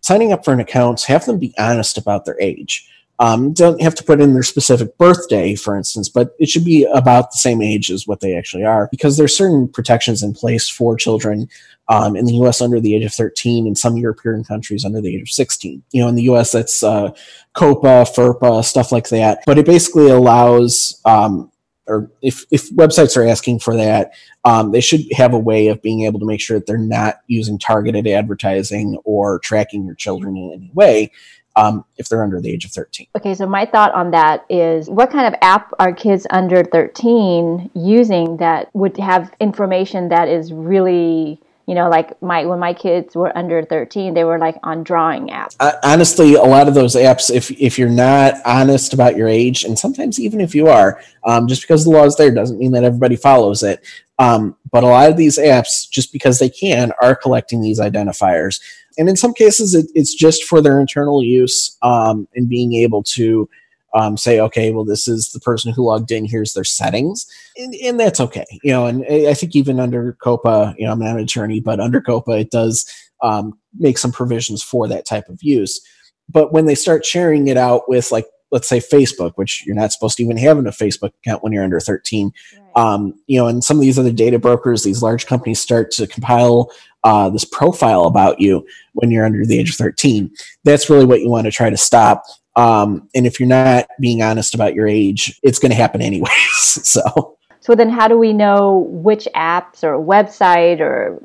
signing 0.00 0.32
up 0.32 0.44
for 0.44 0.52
an 0.52 0.60
account 0.60 1.02
have 1.02 1.24
them 1.26 1.38
be 1.38 1.54
honest 1.58 1.98
about 1.98 2.24
their 2.24 2.40
age 2.40 2.88
um, 3.20 3.52
don't 3.52 3.82
have 3.82 3.96
to 3.96 4.04
put 4.04 4.20
in 4.20 4.32
their 4.32 4.44
specific 4.44 4.96
birthday, 4.96 5.56
for 5.56 5.76
instance, 5.76 6.08
but 6.08 6.36
it 6.38 6.48
should 6.48 6.64
be 6.64 6.84
about 6.84 7.32
the 7.32 7.38
same 7.38 7.60
age 7.60 7.90
as 7.90 8.06
what 8.06 8.20
they 8.20 8.36
actually 8.36 8.64
are 8.64 8.88
because 8.92 9.16
there's 9.16 9.36
certain 9.36 9.66
protections 9.66 10.22
in 10.22 10.34
place 10.34 10.68
for 10.68 10.96
children 10.96 11.48
um, 11.88 12.14
in 12.14 12.26
the 12.26 12.34
U.S. 12.34 12.60
under 12.60 12.78
the 12.78 12.94
age 12.94 13.04
of 13.04 13.12
13, 13.12 13.66
and 13.66 13.76
some 13.76 13.96
European 13.96 14.44
countries 14.44 14.84
under 14.84 15.00
the 15.00 15.16
age 15.16 15.22
of 15.22 15.30
16. 15.30 15.82
You 15.90 16.02
know, 16.02 16.08
in 16.08 16.14
the 16.14 16.24
U.S. 16.24 16.52
that's 16.52 16.82
uh, 16.82 17.10
COPPA, 17.56 18.14
FERPA, 18.14 18.64
stuff 18.64 18.92
like 18.92 19.08
that. 19.08 19.40
But 19.46 19.58
it 19.58 19.66
basically 19.66 20.10
allows, 20.10 21.00
um, 21.04 21.50
or 21.88 22.10
if 22.22 22.44
if 22.50 22.70
websites 22.70 23.16
are 23.16 23.26
asking 23.26 23.58
for 23.60 23.76
that, 23.76 24.12
um, 24.44 24.72
they 24.72 24.80
should 24.80 25.00
have 25.12 25.32
a 25.32 25.38
way 25.38 25.68
of 25.68 25.82
being 25.82 26.02
able 26.02 26.20
to 26.20 26.26
make 26.26 26.40
sure 26.40 26.58
that 26.58 26.66
they're 26.66 26.78
not 26.78 27.16
using 27.26 27.58
targeted 27.58 28.06
advertising 28.06 28.98
or 29.04 29.38
tracking 29.40 29.84
your 29.84 29.94
children 29.94 30.36
in 30.36 30.52
any 30.52 30.70
way. 30.74 31.10
Um, 31.56 31.84
if 31.96 32.08
they're 32.08 32.22
under 32.22 32.40
the 32.40 32.52
age 32.52 32.64
of 32.64 32.70
13. 32.70 33.08
Okay, 33.16 33.34
so 33.34 33.44
my 33.44 33.66
thought 33.66 33.92
on 33.92 34.12
that 34.12 34.44
is 34.48 34.88
what 34.88 35.10
kind 35.10 35.26
of 35.26 35.34
app 35.42 35.72
are 35.80 35.92
kids 35.92 36.24
under 36.30 36.62
13 36.62 37.68
using 37.74 38.36
that 38.36 38.70
would 38.74 38.96
have 38.98 39.34
information 39.40 40.08
that 40.10 40.28
is 40.28 40.52
really 40.52 41.40
you 41.68 41.74
know 41.74 41.90
like 41.90 42.20
my 42.22 42.46
when 42.46 42.58
my 42.58 42.72
kids 42.72 43.14
were 43.14 43.36
under 43.36 43.62
13 43.62 44.14
they 44.14 44.24
were 44.24 44.38
like 44.38 44.56
on 44.62 44.82
drawing 44.82 45.28
apps. 45.28 45.54
Uh, 45.60 45.72
honestly 45.84 46.34
a 46.34 46.42
lot 46.42 46.66
of 46.66 46.72
those 46.74 46.96
apps 46.96 47.30
if 47.30 47.50
if 47.60 47.78
you're 47.78 47.90
not 47.90 48.34
honest 48.46 48.94
about 48.94 49.16
your 49.16 49.28
age 49.28 49.64
and 49.64 49.78
sometimes 49.78 50.18
even 50.18 50.40
if 50.40 50.54
you 50.54 50.66
are 50.66 51.00
um, 51.24 51.46
just 51.46 51.62
because 51.62 51.84
the 51.84 51.90
law 51.90 52.04
is 52.04 52.16
there 52.16 52.30
doesn't 52.30 52.58
mean 52.58 52.72
that 52.72 52.84
everybody 52.84 53.16
follows 53.16 53.62
it. 53.62 53.84
Um, 54.18 54.56
but 54.72 54.82
a 54.82 54.86
lot 54.86 55.10
of 55.10 55.16
these 55.18 55.38
apps 55.38 55.88
just 55.88 56.10
because 56.10 56.38
they 56.38 56.48
can 56.48 56.90
are 57.02 57.14
collecting 57.14 57.60
these 57.60 57.78
identifiers. 57.78 58.60
And 58.96 59.08
in 59.08 59.16
some 59.16 59.34
cases 59.34 59.74
it, 59.74 59.86
it's 59.94 60.14
just 60.14 60.44
for 60.44 60.62
their 60.62 60.80
internal 60.80 61.22
use 61.22 61.76
um, 61.82 62.26
and 62.34 62.48
being 62.48 62.72
able 62.72 63.02
to 63.02 63.48
um, 63.94 64.16
say, 64.16 64.40
okay, 64.40 64.72
well, 64.72 64.84
this 64.84 65.08
is 65.08 65.32
the 65.32 65.40
person 65.40 65.72
who 65.72 65.86
logged 65.86 66.10
in. 66.10 66.24
Here's 66.24 66.54
their 66.54 66.64
settings, 66.64 67.26
and, 67.56 67.74
and 67.76 67.98
that's 67.98 68.20
okay. 68.20 68.44
You 68.62 68.72
know, 68.72 68.86
and 68.86 69.04
I 69.06 69.34
think 69.34 69.56
even 69.56 69.80
under 69.80 70.16
COPPA, 70.22 70.74
you 70.78 70.86
know, 70.86 70.92
I'm 70.92 70.98
not 70.98 71.16
an 71.16 71.22
attorney, 71.22 71.60
but 71.60 71.80
under 71.80 72.00
COPPA, 72.00 72.40
it 72.40 72.50
does 72.50 72.86
um, 73.22 73.58
make 73.78 73.98
some 73.98 74.12
provisions 74.12 74.62
for 74.62 74.88
that 74.88 75.06
type 75.06 75.28
of 75.28 75.42
use. 75.42 75.80
But 76.28 76.52
when 76.52 76.66
they 76.66 76.74
start 76.74 77.06
sharing 77.06 77.48
it 77.48 77.56
out 77.56 77.88
with, 77.88 78.12
like, 78.12 78.26
let's 78.50 78.68
say 78.68 78.78
Facebook, 78.78 79.32
which 79.36 79.64
you're 79.66 79.76
not 79.76 79.92
supposed 79.92 80.16
to 80.16 80.22
even 80.22 80.36
have 80.38 80.58
in 80.58 80.66
a 80.66 80.70
Facebook 80.70 81.12
account 81.22 81.42
when 81.42 81.52
you're 81.52 81.64
under 81.64 81.80
13, 81.80 82.32
right. 82.56 82.82
um, 82.82 83.14
you 83.26 83.38
know, 83.38 83.46
and 83.46 83.62
some 83.62 83.76
of 83.76 83.82
these 83.82 83.98
other 83.98 84.12
data 84.12 84.38
brokers, 84.38 84.82
these 84.82 85.02
large 85.02 85.26
companies 85.26 85.60
start 85.60 85.90
to 85.92 86.06
compile 86.06 86.70
uh, 87.04 87.30
this 87.30 87.44
profile 87.44 88.04
about 88.04 88.40
you 88.40 88.66
when 88.94 89.10
you're 89.10 89.24
under 89.24 89.44
the 89.44 89.58
age 89.58 89.70
of 89.70 89.76
13. 89.76 90.30
That's 90.64 90.90
really 90.90 91.04
what 91.04 91.20
you 91.20 91.28
want 91.28 91.44
to 91.44 91.50
try 91.50 91.70
to 91.70 91.76
stop. 91.76 92.24
Um, 92.58 93.08
and 93.14 93.24
if 93.24 93.38
you're 93.38 93.48
not 93.48 93.86
being 94.00 94.20
honest 94.20 94.54
about 94.54 94.74
your 94.74 94.88
age, 94.88 95.38
it's 95.44 95.60
going 95.60 95.70
to 95.70 95.76
happen 95.76 96.02
anyways. 96.02 96.32
so. 96.82 97.36
So 97.60 97.74
then, 97.74 97.88
how 97.88 98.08
do 98.08 98.18
we 98.18 98.32
know 98.32 98.88
which 98.90 99.28
apps 99.36 99.84
or 99.84 99.96
website 99.98 100.80
or 100.80 101.22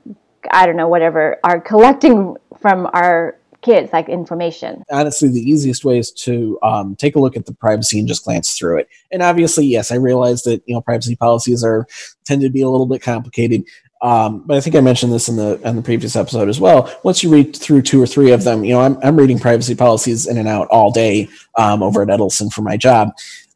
I 0.52 0.66
don't 0.66 0.76
know 0.76 0.88
whatever 0.88 1.40
are 1.44 1.60
collecting 1.60 2.36
from 2.62 2.88
our 2.94 3.38
kids 3.62 3.92
like 3.92 4.10
information? 4.10 4.84
Honestly, 4.92 5.30
the 5.30 5.40
easiest 5.40 5.84
way 5.84 5.98
is 5.98 6.12
to 6.12 6.60
um, 6.62 6.96
take 6.96 7.16
a 7.16 7.20
look 7.20 7.36
at 7.36 7.48
the 7.48 7.54
privacy 7.54 7.98
and 7.98 8.08
just 8.08 8.26
glance 8.26 8.56
through 8.56 8.80
it. 8.80 8.90
And 9.12 9.24
obviously, 9.24 9.66
yes, 9.66 9.92
I 9.92 9.96
realize 9.96 10.44
that 10.44 10.62
you 10.68 10.76
know 10.76 10.82
privacy 10.82 11.16
policies 11.16 11.64
are 11.64 11.88
tend 12.26 12.42
to 12.42 12.50
be 12.50 12.62
a 12.62 12.70
little 12.70 12.88
bit 12.88 13.02
complicated. 13.02 13.64
Um, 14.04 14.44
but 14.46 14.58
I 14.58 14.60
think 14.60 14.76
I 14.76 14.82
mentioned 14.82 15.14
this 15.14 15.30
in 15.30 15.38
the 15.38 15.60
in 15.64 15.78
the 15.78 15.82
previous 15.82 16.18
episode 16.18 16.50
as 16.50 16.60
well. 16.60 16.94
Once 17.04 17.24
you 17.24 17.30
read 17.30 17.56
through 17.56 17.84
two 17.84 18.02
or 18.02 18.06
three 18.06 18.32
of 18.32 18.44
them, 18.44 18.66
you 18.66 18.74
know 18.74 18.82
I'm 18.82 18.98
I'm 19.02 19.16
reading 19.16 19.40
privacy 19.40 19.76
policies 19.76 20.28
in 20.28 20.38
and 20.38 20.48
out 20.48 20.68
all 20.68 20.92
day 20.92 21.30
um, 21.58 21.82
over 21.82 22.02
at 22.02 22.10
Edelson 22.10 22.52
for 22.52 22.62
my 22.62 22.76
job. 22.76 23.14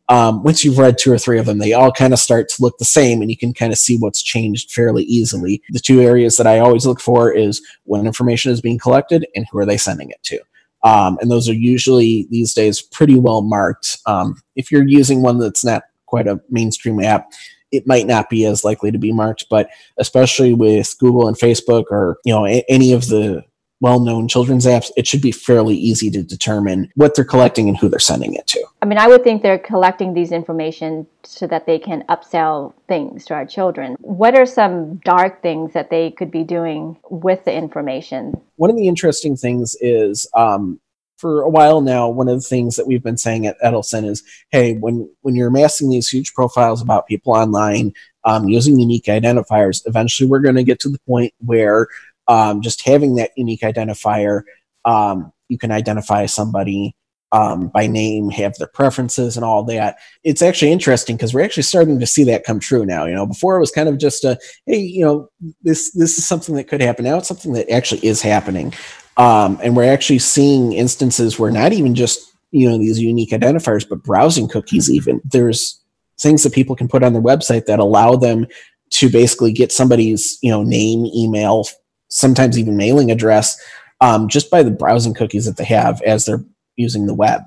Um, 0.10 0.42
once 0.44 0.63
you've 0.63 0.77
read 0.77 0.98
two 0.98 1.12
or 1.12 1.18
three 1.18 1.38
of 1.38 1.46
them, 1.46 1.58
they 1.58 1.74
all 1.74 1.92
kind 1.92 2.13
of 2.13 2.20
start 2.20 2.48
to 2.48 2.62
look 2.62 2.77
the 2.77 2.86
same, 2.86 3.22
and 3.22 3.30
you 3.30 3.36
can 3.36 3.54
kind 3.54 3.74
of 3.74 3.77
see 3.77 3.98
what's 3.98 4.24
changed 4.24 4.72
fairly 4.72 5.04
easily. 5.04 5.62
The 5.72 5.82
two 5.82 6.00
areas 6.00 6.38
that 6.38 6.48
I 6.48 6.60
always 6.60 6.86
look 6.86 7.01
for 7.01 7.30
is 7.30 7.62
when 7.84 8.06
information 8.06 8.54
is 8.54 8.62
being 8.62 8.80
collected 8.80 9.27
and 9.36 9.46
who 9.51 9.58
are 9.60 9.66
they 9.66 9.77
sending 9.77 10.10
it 10.12 10.24
to. 10.24 10.39
Um, 10.84 11.18
and 11.20 11.30
those 11.30 11.50
are 11.50 11.54
usually 11.54 12.25
these 12.30 12.54
days 12.54 12.82
pretty 12.82 13.20
well 13.20 13.42
marked. 13.42 13.98
Um, 14.06 14.42
if 14.56 14.72
you're 14.72 14.88
using 14.88 15.22
one 15.22 15.39
that's 15.39 15.66
not 15.66 15.84
quite 16.06 16.27
a 16.27 16.39
mainstream 16.50 17.01
app, 17.04 17.34
it 17.71 17.88
might 17.88 18.07
not 18.07 18.29
be 18.29 18.45
as 18.45 18.63
likely 18.63 18.91
to 18.91 18.97
be 18.97 19.12
marked, 19.12 19.45
but 19.50 19.69
especially 19.97 20.53
with 20.53 20.95
Google 21.00 21.27
and 21.27 21.38
Facebook 21.38 21.86
or 21.89 22.17
you 22.25 22.33
know 22.33 22.45
a- 22.45 22.65
any 22.69 22.93
of 22.93 23.07
the 23.07 23.43
well-known 23.79 24.27
children's 24.27 24.65
apps, 24.65 24.91
it 24.97 25.05
should 25.05 25.21
be 25.21 25.31
fairly 25.31 25.75
easy 25.75 26.09
to 26.09 26.24
determine 26.24 26.91
what 26.95 27.15
they're 27.15 27.25
collecting 27.25 27.67
and 27.67 27.77
who 27.77 27.88
they're 27.88 28.00
sending 28.00 28.33
it 28.33 28.47
to. 28.47 28.65
I 28.81 28.86
mean, 28.86 28.97
I 28.97 29.07
would 29.07 29.24
think 29.24 29.43
they're 29.43 29.59
collecting 29.59 30.13
these 30.13 30.31
information 30.31 31.05
so 31.24 31.47
that 31.47 31.65
they 31.65 31.77
can 31.77 32.03
upsell 32.09 32.74
things 32.88 33.25
to 33.25 33.33
our 33.36 33.45
children. 33.45 33.95
What 34.00 34.36
are 34.36 34.45
some 34.45 34.95
dark 35.05 35.41
things 35.41 35.74
that 35.74 35.89
they 35.89 36.12
could 36.12 36.31
be 36.31 36.43
doing 36.43 36.97
with 37.09 37.45
the 37.45 37.53
information? 37.53 38.33
One 38.55 38.69
of 38.69 38.77
the 38.77 38.88
interesting 38.88 39.36
things 39.36 39.75
is 39.79 40.27
um, 40.36 40.79
for 41.17 41.41
a 41.41 41.50
while 41.50 41.81
now, 41.81 42.07
one 42.07 42.29
of 42.29 42.36
the 42.36 42.47
things 42.47 42.75
that 42.75 42.88
we've 42.88 43.03
been 43.03 43.17
saying 43.17 43.47
at 43.47 43.59
Edelson 43.62 44.05
is, 44.05 44.24
hey, 44.51 44.75
when 44.75 45.09
when 45.21 45.36
you're 45.36 45.47
amassing 45.47 45.89
these 45.89 46.09
huge 46.09 46.33
profiles 46.33 46.81
about 46.81 47.07
people 47.07 47.33
online 47.33 47.93
um, 48.24 48.47
using 48.47 48.79
unique 48.79 49.05
identifiers, 49.05 49.81
eventually 49.86 50.29
we're 50.29 50.39
going 50.39 50.55
to 50.55 50.63
get 50.63 50.79
to 50.81 50.89
the 50.89 51.00
point 51.07 51.33
where 51.39 51.88
um, 52.27 52.62
just 52.62 52.86
having 52.86 53.15
that 53.15 53.31
unique 53.36 53.62
identifier, 53.62 54.43
um, 54.86 55.31
you 55.50 55.57
can 55.57 55.71
identify 55.71 56.25
somebody 56.25 56.95
um, 57.31 57.67
by 57.69 57.88
name, 57.88 58.29
have 58.29 58.55
their 58.55 58.67
preferences 58.67 59.36
and 59.36 59.43
all 59.43 59.63
that. 59.63 59.97
It's 60.24 60.41
actually 60.41 60.71
interesting 60.71 61.17
because 61.17 61.33
we're 61.33 61.43
actually 61.43 61.63
starting 61.63 62.00
to 62.00 62.07
see 62.07 62.24
that 62.25 62.45
come 62.45 62.59
true 62.59 62.86
now. 62.86 63.05
You 63.05 63.15
know, 63.15 63.25
before 63.25 63.57
it 63.57 63.59
was 63.59 63.71
kind 63.71 63.89
of 63.89 63.97
just 63.97 64.24
a, 64.24 64.39
hey, 64.65 64.79
you 64.79 65.03
know, 65.03 65.29
this 65.62 65.91
this 65.93 66.17
is 66.17 66.27
something 66.27 66.55
that 66.55 66.67
could 66.67 66.81
happen. 66.81 67.05
Now 67.05 67.17
it's 67.17 67.27
something 67.27 67.53
that 67.53 67.69
actually 67.69 68.05
is 68.05 68.21
happening. 68.21 68.74
Um, 69.17 69.59
and 69.63 69.75
we're 69.75 69.91
actually 69.91 70.19
seeing 70.19 70.74
instances 70.74 71.39
where 71.39 71.51
not 71.51 71.74
even 71.74 71.95
just 71.95 72.31
you 72.51 72.69
know 72.69 72.77
these 72.77 73.00
unique 73.00 73.31
identifiers, 73.31 73.88
but 73.88 74.03
browsing 74.03 74.47
cookies. 74.47 74.89
Even 74.89 75.21
there's 75.25 75.81
things 76.19 76.43
that 76.43 76.53
people 76.53 76.75
can 76.75 76.88
put 76.88 77.03
on 77.03 77.13
their 77.13 77.21
website 77.21 77.65
that 77.65 77.79
allow 77.79 78.15
them 78.15 78.47
to 78.89 79.09
basically 79.09 79.51
get 79.51 79.71
somebody's 79.71 80.38
you 80.41 80.51
know 80.51 80.63
name, 80.63 81.05
email, 81.07 81.65
sometimes 82.09 82.57
even 82.57 82.77
mailing 82.77 83.12
address, 83.12 83.59
um, 84.01 84.27
just 84.29 84.50
by 84.50 84.63
the 84.63 84.71
browsing 84.71 85.13
cookies 85.13 85.45
that 85.45 85.57
they 85.57 85.65
have 85.65 86.01
as 86.03 86.25
they're 86.25 86.43
using 86.75 87.07
the 87.07 87.13
web. 87.13 87.41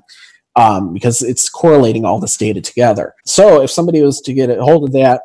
Um, 0.57 0.91
because 0.93 1.21
it's 1.21 1.49
correlating 1.49 2.03
all 2.03 2.19
this 2.19 2.35
data 2.35 2.59
together. 2.59 3.15
So 3.25 3.61
if 3.61 3.71
somebody 3.71 4.01
was 4.01 4.19
to 4.21 4.33
get 4.33 4.49
a 4.49 4.61
hold 4.61 4.83
of 4.83 4.91
that, 4.91 5.21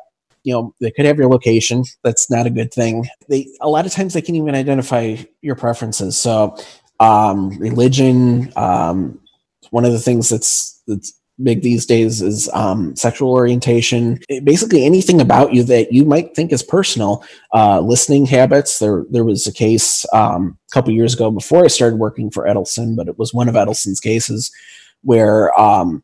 you 0.47 0.53
know 0.53 0.73
they 0.79 0.91
could 0.91 1.05
have 1.05 1.17
your 1.17 1.29
location. 1.29 1.83
That's 2.05 2.31
not 2.31 2.47
a 2.47 2.49
good 2.49 2.73
thing. 2.73 3.05
They 3.27 3.49
a 3.59 3.67
lot 3.67 3.85
of 3.85 3.91
times 3.91 4.13
they 4.13 4.21
can 4.21 4.35
even 4.35 4.55
identify 4.55 5.17
your 5.41 5.55
preferences. 5.55 6.17
So 6.17 6.55
um, 7.01 7.49
religion 7.59 8.53
um, 8.55 9.19
one 9.71 9.83
of 9.83 9.91
the 9.91 9.99
things 9.99 10.29
that's 10.29 10.81
that's 10.87 11.11
big 11.43 11.63
these 11.63 11.85
days 11.85 12.21
is 12.21 12.49
um, 12.53 12.95
sexual 12.95 13.31
orientation. 13.33 14.19
Basically 14.45 14.85
anything 14.85 15.19
about 15.19 15.53
you 15.53 15.63
that 15.63 15.91
you 15.91 16.05
might 16.05 16.33
think 16.33 16.53
is 16.53 16.63
personal 16.63 17.25
uh, 17.53 17.81
listening 17.81 18.25
habits. 18.25 18.79
There 18.79 19.05
there 19.09 19.25
was 19.25 19.47
a 19.47 19.53
case 19.53 20.05
um, 20.13 20.57
a 20.71 20.73
couple 20.73 20.93
years 20.93 21.13
ago 21.13 21.29
before 21.29 21.65
i 21.65 21.67
started 21.67 21.99
working 21.99 22.29
for 22.29 22.45
edelson 22.45 22.95
but 22.95 23.07
it 23.07 23.17
was 23.17 23.33
one 23.33 23.47
of 23.49 23.55
edelson's 23.55 23.99
cases 23.99 24.51
where 25.03 25.57
um, 25.59 26.03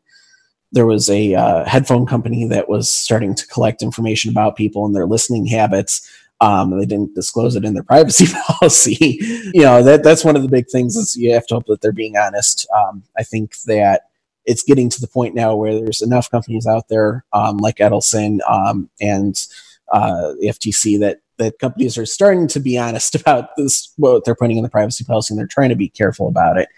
there 0.74 0.86
was 0.86 1.08
a 1.08 1.34
uh, 1.34 1.64
headphone 1.64 2.04
company 2.04 2.46
that 2.48 2.68
was 2.68 2.90
starting 2.90 3.34
to 3.36 3.46
collect 3.46 3.80
information 3.80 4.30
about 4.30 4.56
people 4.56 4.84
and 4.84 4.94
their 4.94 5.06
listening 5.06 5.46
habits. 5.46 6.10
Um, 6.40 6.76
they 6.76 6.84
didn't 6.84 7.14
disclose 7.14 7.54
it 7.54 7.64
in 7.64 7.74
their 7.74 7.82
privacy 7.94 8.26
policy. 8.46 9.18
you 9.54 9.62
know 9.62 9.82
that 9.82 10.02
that's 10.02 10.24
one 10.24 10.36
of 10.36 10.42
the 10.42 10.48
big 10.48 10.68
things 10.68 10.96
is 10.96 11.16
you 11.16 11.32
have 11.32 11.46
to 11.46 11.54
hope 11.54 11.66
that 11.66 11.80
they're 11.80 11.92
being 11.92 12.16
honest. 12.16 12.66
Um, 12.76 13.04
I 13.16 13.22
think 13.22 13.56
that 13.66 14.02
it's 14.44 14.64
getting 14.64 14.90
to 14.90 15.00
the 15.00 15.06
point 15.06 15.34
now 15.34 15.54
where 15.54 15.80
there's 15.80 16.02
enough 16.02 16.30
companies 16.30 16.66
out 16.66 16.88
there 16.88 17.24
um, 17.32 17.58
like 17.58 17.76
Edelson 17.76 18.38
um, 18.50 18.90
and 19.00 19.46
uh, 19.92 20.32
the 20.40 20.48
FTC 20.48 20.98
that 21.00 21.20
that 21.36 21.58
companies 21.60 21.96
are 21.96 22.06
starting 22.06 22.48
to 22.48 22.60
be 22.60 22.76
honest 22.76 23.14
about 23.20 23.56
this 23.56 23.92
what 23.96 24.24
they're 24.24 24.34
putting 24.34 24.56
in 24.56 24.64
the 24.64 24.68
privacy 24.68 25.04
policy 25.04 25.32
and 25.32 25.38
they're 25.38 25.46
trying 25.46 25.70
to 25.70 25.76
be 25.76 25.88
careful 25.88 26.26
about 26.26 26.58
it. 26.58 26.68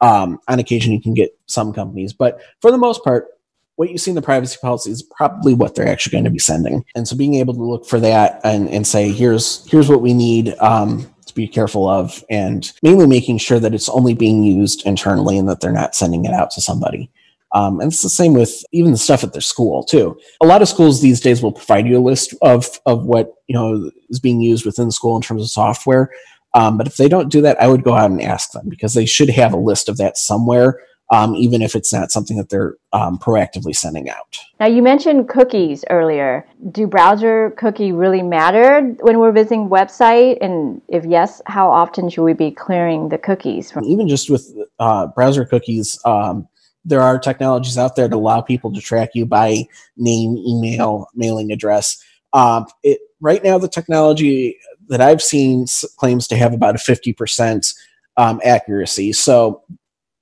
Um, 0.00 0.40
on 0.48 0.58
occasion, 0.58 0.92
you 0.92 1.00
can 1.00 1.14
get 1.14 1.38
some 1.46 1.72
companies, 1.72 2.12
but 2.12 2.40
for 2.60 2.70
the 2.72 2.76
most 2.76 3.02
part, 3.04 3.28
what 3.76 3.90
you 3.90 3.98
see 3.98 4.10
in 4.10 4.14
the 4.14 4.22
privacy 4.22 4.58
policy 4.60 4.90
is 4.90 5.02
probably 5.02 5.54
what 5.54 5.74
they're 5.74 5.88
actually 5.88 6.12
going 6.12 6.24
to 6.24 6.30
be 6.30 6.38
sending. 6.38 6.84
And 6.94 7.06
so, 7.08 7.16
being 7.16 7.34
able 7.34 7.54
to 7.54 7.62
look 7.62 7.86
for 7.86 8.00
that 8.00 8.40
and, 8.44 8.68
and 8.68 8.86
say, 8.86 9.10
here's 9.10 9.68
here's 9.70 9.88
what 9.88 10.02
we 10.02 10.14
need 10.14 10.54
um, 10.60 11.12
to 11.26 11.34
be 11.34 11.48
careful 11.48 11.88
of, 11.88 12.24
and 12.30 12.70
mainly 12.82 13.06
making 13.06 13.38
sure 13.38 13.58
that 13.58 13.74
it's 13.74 13.88
only 13.88 14.14
being 14.14 14.42
used 14.42 14.86
internally 14.86 15.38
and 15.38 15.48
that 15.48 15.60
they're 15.60 15.72
not 15.72 15.94
sending 15.94 16.24
it 16.24 16.32
out 16.32 16.50
to 16.52 16.60
somebody. 16.60 17.10
Um, 17.52 17.80
and 17.80 17.92
it's 17.92 18.02
the 18.02 18.08
same 18.08 18.34
with 18.34 18.64
even 18.72 18.90
the 18.90 18.98
stuff 18.98 19.22
at 19.22 19.32
their 19.32 19.40
school 19.40 19.84
too. 19.84 20.18
A 20.40 20.46
lot 20.46 20.60
of 20.60 20.68
schools 20.68 21.00
these 21.00 21.20
days 21.20 21.40
will 21.40 21.52
provide 21.52 21.86
you 21.86 21.96
a 21.98 22.00
list 22.00 22.34
of 22.42 22.80
of 22.84 23.04
what 23.04 23.34
you 23.46 23.54
know 23.54 23.90
is 24.10 24.20
being 24.20 24.40
used 24.40 24.66
within 24.66 24.86
the 24.86 24.92
school 24.92 25.16
in 25.16 25.22
terms 25.22 25.42
of 25.42 25.50
software. 25.50 26.10
Um, 26.54 26.76
but 26.76 26.86
if 26.86 26.96
they 26.96 27.08
don't 27.08 27.32
do 27.32 27.40
that, 27.42 27.60
I 27.60 27.66
would 27.66 27.82
go 27.82 27.94
out 27.94 28.10
and 28.10 28.22
ask 28.22 28.52
them 28.52 28.68
because 28.68 28.94
they 28.94 29.06
should 29.06 29.30
have 29.30 29.52
a 29.52 29.58
list 29.58 29.88
of 29.88 29.96
that 29.96 30.16
somewhere, 30.16 30.80
um, 31.14 31.36
even 31.36 31.62
if 31.62 31.76
it's 31.76 31.92
not 31.92 32.10
something 32.10 32.36
that 32.36 32.48
they're 32.48 32.74
um, 32.92 33.18
proactively 33.18 33.74
sending 33.74 34.10
out. 34.10 34.36
Now, 34.58 34.66
you 34.66 34.82
mentioned 34.82 35.28
cookies 35.28 35.84
earlier. 35.88 36.44
Do 36.72 36.88
browser 36.88 37.50
cookie 37.56 37.92
really 37.92 38.22
matter 38.22 38.80
when 39.00 39.20
we're 39.20 39.30
visiting 39.30 39.68
website? 39.68 40.38
And 40.40 40.82
if 40.88 41.04
yes, 41.04 41.40
how 41.46 41.70
often 41.70 42.10
should 42.10 42.24
we 42.24 42.32
be 42.32 42.50
clearing 42.50 43.10
the 43.10 43.18
cookies? 43.18 43.70
From- 43.70 43.84
even 43.84 44.08
just 44.08 44.28
with 44.28 44.52
uh, 44.80 45.06
browser 45.06 45.44
cookies, 45.44 46.00
um, 46.04 46.48
there 46.84 47.00
are 47.00 47.18
technologies 47.18 47.78
out 47.78 47.94
there 47.94 48.08
to 48.08 48.16
allow 48.16 48.40
people 48.40 48.72
to 48.72 48.80
track 48.80 49.10
you 49.14 49.24
by 49.24 49.64
name, 49.96 50.36
email, 50.36 51.06
mailing 51.14 51.52
address. 51.52 52.02
Um, 52.32 52.66
it, 52.82 52.98
right 53.20 53.42
now, 53.44 53.56
the 53.56 53.68
technology 53.68 54.58
that 54.88 55.00
I've 55.00 55.22
seen 55.22 55.66
claims 55.96 56.26
to 56.28 56.36
have 56.36 56.52
about 56.52 56.74
a 56.74 56.78
50% 56.78 57.74
um, 58.16 58.40
accuracy. 58.44 59.12
So, 59.12 59.62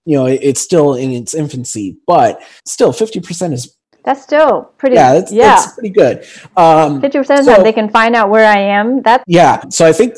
you 0.04 0.16
know, 0.16 0.26
it's 0.26 0.61
still 0.61 0.94
in 0.94 1.11
its 1.12 1.35
infancy, 1.35 1.97
but 2.06 2.42
still 2.66 2.92
50% 2.92 3.52
is. 3.52 3.76
That's 4.04 4.23
still 4.23 4.64
pretty. 4.78 4.97
Yeah, 4.97 5.12
that's, 5.12 5.32
yeah. 5.32 5.54
that's 5.54 5.75
pretty 5.75 5.90
good. 5.90 6.25
Um, 6.56 7.00
50% 7.00 7.21
of 7.21 7.44
the 7.44 7.52
time 7.54 7.62
they 7.62 7.73
can 7.73 7.88
find 7.88 8.16
out 8.16 8.30
where 8.30 8.47
I 8.47 8.59
am. 8.59 9.02
That 9.02 9.23
yeah. 9.28 9.62
So 9.68 9.87
I 9.87 9.92
think 9.92 10.16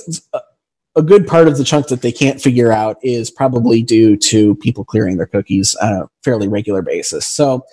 a 0.96 1.02
good 1.02 1.26
part 1.26 1.48
of 1.48 1.58
the 1.58 1.64
chunk 1.64 1.88
that 1.88 2.02
they 2.02 2.12
can't 2.12 2.40
figure 2.40 2.72
out 2.72 2.98
is 3.02 3.30
probably 3.30 3.82
due 3.82 4.16
to 4.16 4.54
people 4.56 4.84
clearing 4.84 5.16
their 5.16 5.26
cookies 5.26 5.74
on 5.76 5.92
a 5.92 6.08
fairly 6.22 6.48
regular 6.48 6.82
basis. 6.82 7.26
So, 7.26 7.64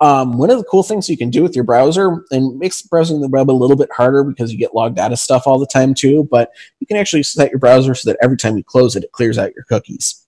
um, 0.00 0.38
one 0.38 0.50
of 0.50 0.58
the 0.58 0.64
cool 0.64 0.84
things 0.84 1.08
you 1.08 1.16
can 1.16 1.30
do 1.30 1.42
with 1.42 1.56
your 1.56 1.64
browser 1.64 2.24
and 2.30 2.56
makes 2.56 2.82
browsing 2.82 3.20
the 3.20 3.26
web 3.26 3.50
a 3.50 3.52
little 3.52 3.76
bit 3.76 3.90
harder 3.92 4.22
because 4.22 4.52
you 4.52 4.58
get 4.58 4.74
logged 4.74 4.98
out 5.00 5.10
of 5.10 5.18
stuff 5.18 5.42
all 5.44 5.58
the 5.58 5.66
time 5.66 5.92
too, 5.92 6.28
but 6.30 6.52
you 6.78 6.86
can 6.86 6.96
actually 6.96 7.24
set 7.24 7.50
your 7.50 7.58
browser 7.58 7.96
so 7.96 8.08
that 8.08 8.18
every 8.22 8.36
time 8.36 8.56
you 8.56 8.62
close 8.62 8.94
it, 8.94 9.02
it 9.02 9.10
clears 9.10 9.38
out 9.38 9.54
your 9.56 9.64
cookies. 9.64 10.24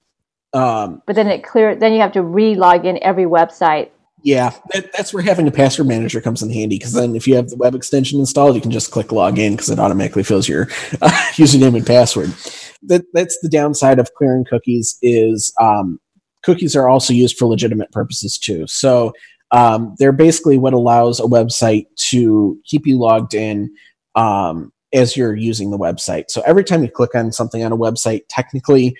Um, 0.52 1.02
but 1.06 1.14
then 1.14 1.28
it 1.28 1.44
clear 1.44 1.76
then 1.76 1.92
you 1.92 2.00
have 2.00 2.12
to 2.12 2.22
re-log 2.22 2.84
in 2.84 3.00
every 3.02 3.24
website 3.24 3.90
yeah, 4.22 4.52
that, 4.72 4.92
that's 4.92 5.14
where 5.14 5.22
having 5.22 5.48
a 5.48 5.50
password 5.50 5.88
manager 5.88 6.20
comes 6.20 6.42
in 6.42 6.50
handy 6.50 6.76
because 6.76 6.92
then 6.92 7.16
if 7.16 7.26
you 7.26 7.36
have 7.36 7.48
the 7.48 7.56
web 7.56 7.74
extension 7.74 8.20
installed, 8.20 8.54
you 8.54 8.60
can 8.60 8.70
just 8.70 8.90
click 8.90 9.12
log 9.12 9.38
in 9.38 9.52
because 9.52 9.70
it 9.70 9.78
automatically 9.78 10.22
fills 10.22 10.48
your 10.48 10.62
uh, 11.02 11.10
username 11.32 11.76
and 11.76 11.86
password. 11.86 12.34
That 12.82 13.04
that's 13.14 13.38
the 13.40 13.48
downside 13.48 13.98
of 13.98 14.12
clearing 14.14 14.44
cookies 14.44 14.98
is 15.00 15.52
um, 15.60 15.98
cookies 16.42 16.76
are 16.76 16.88
also 16.88 17.12
used 17.12 17.38
for 17.38 17.46
legitimate 17.46 17.92
purposes 17.92 18.38
too. 18.38 18.66
So 18.66 19.12
um, 19.52 19.94
they're 19.98 20.12
basically 20.12 20.58
what 20.58 20.74
allows 20.74 21.18
a 21.18 21.24
website 21.24 21.86
to 22.10 22.58
keep 22.66 22.86
you 22.86 22.98
logged 22.98 23.34
in 23.34 23.74
um, 24.14 24.72
as 24.92 25.16
you're 25.16 25.34
using 25.34 25.70
the 25.70 25.78
website. 25.78 26.24
So 26.28 26.42
every 26.42 26.64
time 26.64 26.82
you 26.82 26.90
click 26.90 27.14
on 27.14 27.32
something 27.32 27.64
on 27.64 27.72
a 27.72 27.76
website, 27.76 28.22
technically, 28.28 28.96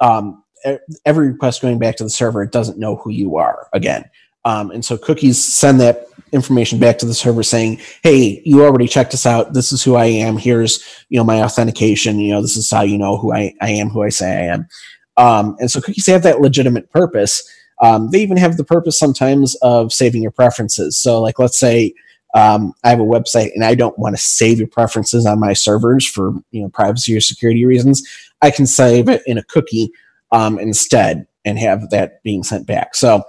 um, 0.00 0.42
every 1.04 1.28
request 1.28 1.62
going 1.62 1.78
back 1.78 1.96
to 1.96 2.04
the 2.04 2.10
server, 2.10 2.42
it 2.42 2.52
doesn't 2.52 2.78
know 2.78 2.96
who 2.96 3.10
you 3.10 3.36
are 3.36 3.68
again. 3.72 4.08
Um, 4.44 4.70
and 4.70 4.84
so 4.84 4.96
cookies 4.96 5.42
send 5.42 5.80
that 5.80 6.06
information 6.32 6.78
back 6.78 6.98
to 6.98 7.06
the 7.06 7.14
server 7.14 7.42
saying, 7.42 7.80
"Hey, 8.02 8.40
you 8.44 8.64
already 8.64 8.86
checked 8.86 9.12
us 9.12 9.26
out. 9.26 9.54
This 9.54 9.72
is 9.72 9.82
who 9.82 9.96
I 9.96 10.04
am. 10.06 10.36
Here's 10.36 10.84
you 11.08 11.18
know 11.18 11.24
my 11.24 11.42
authentication. 11.42 12.20
You 12.20 12.34
know 12.34 12.42
this 12.42 12.56
is 12.56 12.70
how 12.70 12.82
you 12.82 12.96
know 12.96 13.16
who 13.16 13.32
I, 13.32 13.54
I 13.60 13.70
am, 13.70 13.88
who 13.88 14.02
I 14.02 14.08
say 14.10 14.30
I 14.30 14.54
am." 14.54 14.68
Um, 15.16 15.56
and 15.58 15.70
so 15.70 15.80
cookies 15.80 16.06
have 16.06 16.22
that 16.22 16.40
legitimate 16.40 16.90
purpose. 16.90 17.42
Um, 17.82 18.10
they 18.10 18.22
even 18.22 18.36
have 18.36 18.56
the 18.56 18.64
purpose 18.64 18.98
sometimes 18.98 19.54
of 19.56 19.92
saving 19.92 20.22
your 20.22 20.30
preferences. 20.30 20.96
So, 20.96 21.20
like, 21.20 21.38
let's 21.38 21.58
say 21.58 21.92
um, 22.34 22.72
I 22.84 22.90
have 22.90 23.00
a 23.00 23.04
website 23.04 23.52
and 23.54 23.64
I 23.64 23.74
don't 23.74 23.98
want 23.98 24.16
to 24.16 24.22
save 24.22 24.58
your 24.58 24.68
preferences 24.68 25.26
on 25.26 25.40
my 25.40 25.54
servers 25.54 26.06
for 26.06 26.32
you 26.50 26.62
know 26.62 26.68
privacy 26.68 27.16
or 27.16 27.20
security 27.20 27.64
reasons. 27.64 28.06
I 28.42 28.50
can 28.50 28.66
save 28.66 29.08
it 29.08 29.22
in 29.26 29.38
a 29.38 29.44
cookie 29.44 29.90
um, 30.36 30.58
instead 30.58 31.26
and 31.46 31.58
have 31.58 31.88
that 31.90 32.22
being 32.22 32.42
sent 32.42 32.66
back. 32.66 32.94
So 32.94 33.24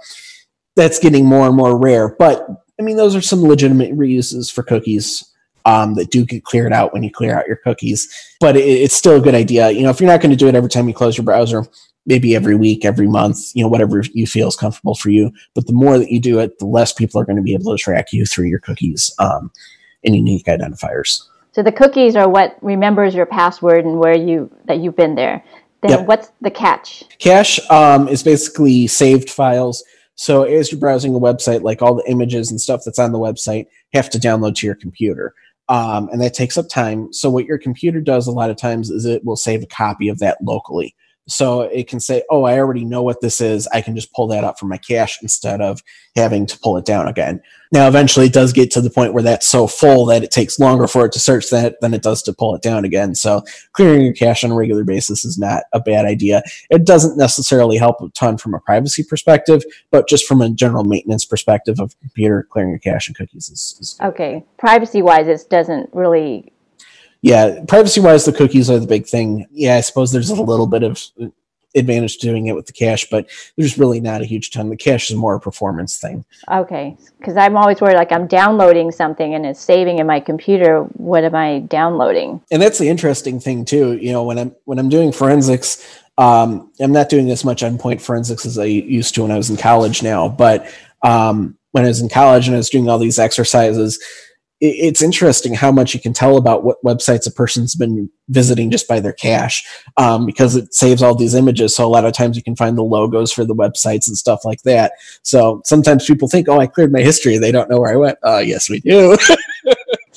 that's 0.76 0.98
getting 0.98 1.24
more 1.24 1.46
and 1.46 1.56
more 1.56 1.76
rare. 1.78 2.14
But 2.18 2.46
I 2.78 2.82
mean, 2.82 2.98
those 2.98 3.16
are 3.16 3.22
some 3.22 3.42
legitimate 3.42 3.96
reuses 3.96 4.52
for 4.52 4.62
cookies 4.62 5.24
um, 5.64 5.94
that 5.94 6.10
do 6.10 6.24
get 6.24 6.44
cleared 6.44 6.72
out 6.72 6.92
when 6.92 7.02
you 7.02 7.10
clear 7.10 7.36
out 7.36 7.46
your 7.46 7.56
cookies. 7.56 8.08
But 8.40 8.56
it, 8.56 8.64
it's 8.64 8.94
still 8.94 9.16
a 9.16 9.20
good 9.20 9.34
idea. 9.34 9.70
You 9.70 9.82
know, 9.82 9.90
if 9.90 10.00
you're 10.00 10.10
not 10.10 10.20
going 10.20 10.30
to 10.30 10.36
do 10.36 10.48
it 10.48 10.54
every 10.54 10.68
time 10.68 10.86
you 10.86 10.94
close 10.94 11.16
your 11.16 11.24
browser, 11.24 11.64
maybe 12.04 12.36
every 12.36 12.54
week, 12.54 12.84
every 12.84 13.08
month, 13.08 13.38
you 13.54 13.62
know, 13.62 13.68
whatever 13.68 14.02
you 14.12 14.26
feel 14.26 14.48
is 14.48 14.56
comfortable 14.56 14.94
for 14.94 15.08
you. 15.08 15.32
But 15.54 15.66
the 15.66 15.72
more 15.72 15.98
that 15.98 16.10
you 16.10 16.20
do 16.20 16.38
it, 16.40 16.58
the 16.58 16.66
less 16.66 16.92
people 16.92 17.20
are 17.20 17.24
going 17.24 17.36
to 17.36 17.42
be 17.42 17.54
able 17.54 17.74
to 17.74 17.82
track 17.82 18.12
you 18.12 18.26
through 18.26 18.46
your 18.46 18.60
cookies 18.60 19.14
um, 19.18 19.50
and 20.04 20.14
unique 20.14 20.46
identifiers. 20.46 21.22
So 21.52 21.62
the 21.62 21.72
cookies 21.72 22.16
are 22.16 22.28
what 22.28 22.56
remembers 22.62 23.14
your 23.14 23.26
password 23.26 23.84
and 23.84 23.98
where 23.98 24.16
you 24.16 24.50
that 24.66 24.78
you've 24.78 24.96
been 24.96 25.14
there. 25.14 25.42
Then 25.82 25.90
yep. 25.90 26.06
what's 26.06 26.32
the 26.40 26.50
cache? 26.50 27.04
Cache 27.18 27.60
um, 27.70 28.08
is 28.08 28.22
basically 28.22 28.86
saved 28.86 29.30
files 29.30 29.84
so 30.18 30.42
as 30.42 30.72
you're 30.72 30.80
browsing 30.80 31.14
a 31.14 31.20
website, 31.20 31.62
like 31.62 31.80
all 31.80 31.94
the 31.94 32.10
images 32.10 32.50
and 32.50 32.60
stuff 32.60 32.82
that's 32.84 32.98
on 32.98 33.12
the 33.12 33.20
website 33.20 33.66
have 33.92 34.10
to 34.10 34.18
download 34.18 34.56
to 34.56 34.66
your 34.66 34.74
computer. 34.74 35.32
Um, 35.68 36.08
and 36.08 36.20
that 36.20 36.34
takes 36.34 36.58
up 36.58 36.68
time. 36.68 37.12
So 37.12 37.30
what 37.30 37.44
your 37.44 37.56
computer 37.56 38.00
does 38.00 38.26
a 38.26 38.32
lot 38.32 38.50
of 38.50 38.56
times 38.56 38.90
is 38.90 39.04
it 39.04 39.24
will 39.24 39.36
save 39.36 39.62
a 39.62 39.66
copy 39.66 40.08
of 40.08 40.18
that 40.18 40.38
locally. 40.42 40.96
So 41.28 41.62
it 41.62 41.88
can 41.88 42.00
say, 42.00 42.22
oh, 42.30 42.44
I 42.44 42.58
already 42.58 42.84
know 42.84 43.02
what 43.02 43.20
this 43.20 43.40
is. 43.40 43.68
I 43.68 43.82
can 43.82 43.94
just 43.94 44.12
pull 44.12 44.26
that 44.28 44.44
up 44.44 44.58
from 44.58 44.70
my 44.70 44.78
cache 44.78 45.18
instead 45.22 45.60
of 45.60 45.82
having 46.16 46.46
to 46.46 46.58
pull 46.58 46.76
it 46.76 46.84
down 46.84 47.06
again. 47.06 47.40
Now, 47.70 47.86
eventually 47.86 48.26
it 48.26 48.32
does 48.32 48.54
get 48.54 48.70
to 48.72 48.80
the 48.80 48.88
point 48.88 49.12
where 49.12 49.22
that's 49.22 49.46
so 49.46 49.66
full 49.66 50.06
that 50.06 50.24
it 50.24 50.30
takes 50.30 50.58
longer 50.58 50.86
for 50.86 51.04
it 51.04 51.12
to 51.12 51.20
search 51.20 51.50
that 51.50 51.80
than 51.82 51.92
it 51.92 52.02
does 52.02 52.22
to 52.22 52.32
pull 52.32 52.54
it 52.54 52.62
down 52.62 52.84
again. 52.86 53.14
So 53.14 53.42
clearing 53.72 54.00
your 54.00 54.14
cache 54.14 54.42
on 54.42 54.50
a 54.50 54.54
regular 54.54 54.84
basis 54.84 55.24
is 55.24 55.38
not 55.38 55.64
a 55.74 55.80
bad 55.80 56.06
idea. 56.06 56.42
It 56.70 56.86
doesn't 56.86 57.18
necessarily 57.18 57.76
help 57.76 58.00
a 58.00 58.08
ton 58.10 58.38
from 58.38 58.54
a 58.54 58.60
privacy 58.60 59.04
perspective, 59.04 59.62
but 59.90 60.08
just 60.08 60.26
from 60.26 60.40
a 60.40 60.48
general 60.48 60.84
maintenance 60.84 61.26
perspective 61.26 61.78
of 61.78 61.98
computer, 62.00 62.48
clearing 62.50 62.70
your 62.70 62.78
cache 62.78 63.08
and 63.08 63.16
cookies 63.16 63.50
is, 63.50 63.76
is 63.80 63.98
okay. 64.02 64.44
Privacy 64.56 65.02
wise, 65.02 65.28
it 65.28 65.50
doesn't 65.50 65.90
really 65.92 66.52
yeah, 67.22 67.64
privacy 67.66 68.00
wise, 68.00 68.24
the 68.24 68.32
cookies 68.32 68.70
are 68.70 68.78
the 68.78 68.86
big 68.86 69.06
thing. 69.06 69.46
Yeah, 69.50 69.76
I 69.76 69.80
suppose 69.80 70.12
there's 70.12 70.30
a 70.30 70.42
little 70.42 70.66
bit 70.66 70.82
of 70.82 71.02
advantage 71.74 72.18
to 72.18 72.26
doing 72.26 72.46
it 72.46 72.54
with 72.54 72.66
the 72.66 72.72
cache, 72.72 73.08
but 73.10 73.28
there's 73.56 73.78
really 73.78 74.00
not 74.00 74.22
a 74.22 74.24
huge 74.24 74.50
ton. 74.50 74.70
The 74.70 74.76
cache 74.76 75.10
is 75.10 75.16
more 75.16 75.34
a 75.34 75.40
performance 75.40 75.98
thing. 75.98 76.24
Okay, 76.50 76.96
because 77.18 77.36
I'm 77.36 77.56
always 77.56 77.80
worried 77.80 77.96
like 77.96 78.12
I'm 78.12 78.26
downloading 78.26 78.90
something 78.90 79.34
and 79.34 79.44
it's 79.44 79.60
saving 79.60 79.98
in 79.98 80.06
my 80.06 80.20
computer. 80.20 80.82
What 80.94 81.24
am 81.24 81.34
I 81.34 81.60
downloading? 81.60 82.40
And 82.50 82.62
that's 82.62 82.78
the 82.78 82.88
interesting 82.88 83.40
thing 83.40 83.64
too. 83.64 83.96
You 83.96 84.12
know, 84.12 84.22
when 84.24 84.38
I'm 84.38 84.54
when 84.64 84.78
I'm 84.78 84.88
doing 84.88 85.12
forensics, 85.12 86.00
um, 86.18 86.72
I'm 86.80 86.92
not 86.92 87.08
doing 87.08 87.30
as 87.30 87.44
much 87.44 87.62
endpoint 87.62 88.00
forensics 88.00 88.46
as 88.46 88.58
I 88.58 88.64
used 88.64 89.14
to 89.16 89.22
when 89.22 89.30
I 89.32 89.36
was 89.36 89.50
in 89.50 89.56
college 89.56 90.02
now. 90.02 90.28
But 90.28 90.72
um, 91.02 91.56
when 91.72 91.84
I 91.84 91.88
was 91.88 92.00
in 92.00 92.08
college 92.08 92.46
and 92.46 92.54
I 92.54 92.58
was 92.58 92.70
doing 92.70 92.88
all 92.88 92.98
these 92.98 93.18
exercises 93.18 94.02
it's 94.60 95.02
interesting 95.02 95.54
how 95.54 95.70
much 95.70 95.94
you 95.94 96.00
can 96.00 96.12
tell 96.12 96.36
about 96.36 96.64
what 96.64 96.82
websites 96.84 97.28
a 97.28 97.30
person's 97.30 97.76
been 97.76 98.10
visiting 98.28 98.70
just 98.70 98.88
by 98.88 98.98
their 98.98 99.12
cache 99.12 99.64
um, 99.96 100.26
because 100.26 100.56
it 100.56 100.74
saves 100.74 101.02
all 101.02 101.14
these 101.14 101.34
images. 101.34 101.76
So 101.76 101.86
a 101.86 101.88
lot 101.88 102.04
of 102.04 102.12
times 102.12 102.36
you 102.36 102.42
can 102.42 102.56
find 102.56 102.76
the 102.76 102.82
logos 102.82 103.32
for 103.32 103.44
the 103.44 103.54
websites 103.54 104.08
and 104.08 104.16
stuff 104.16 104.44
like 104.44 104.62
that. 104.62 104.92
So 105.22 105.62
sometimes 105.64 106.06
people 106.06 106.28
think 106.28 106.48
oh 106.48 106.58
i 106.58 106.66
cleared 106.66 106.92
my 106.92 107.00
history. 107.00 107.38
They 107.38 107.52
don't 107.52 107.70
know 107.70 107.80
where 107.80 107.92
i 107.92 107.96
went. 107.96 108.18
Uh, 108.24 108.38
yes 108.38 108.68
we 108.68 108.80
do. 108.80 109.16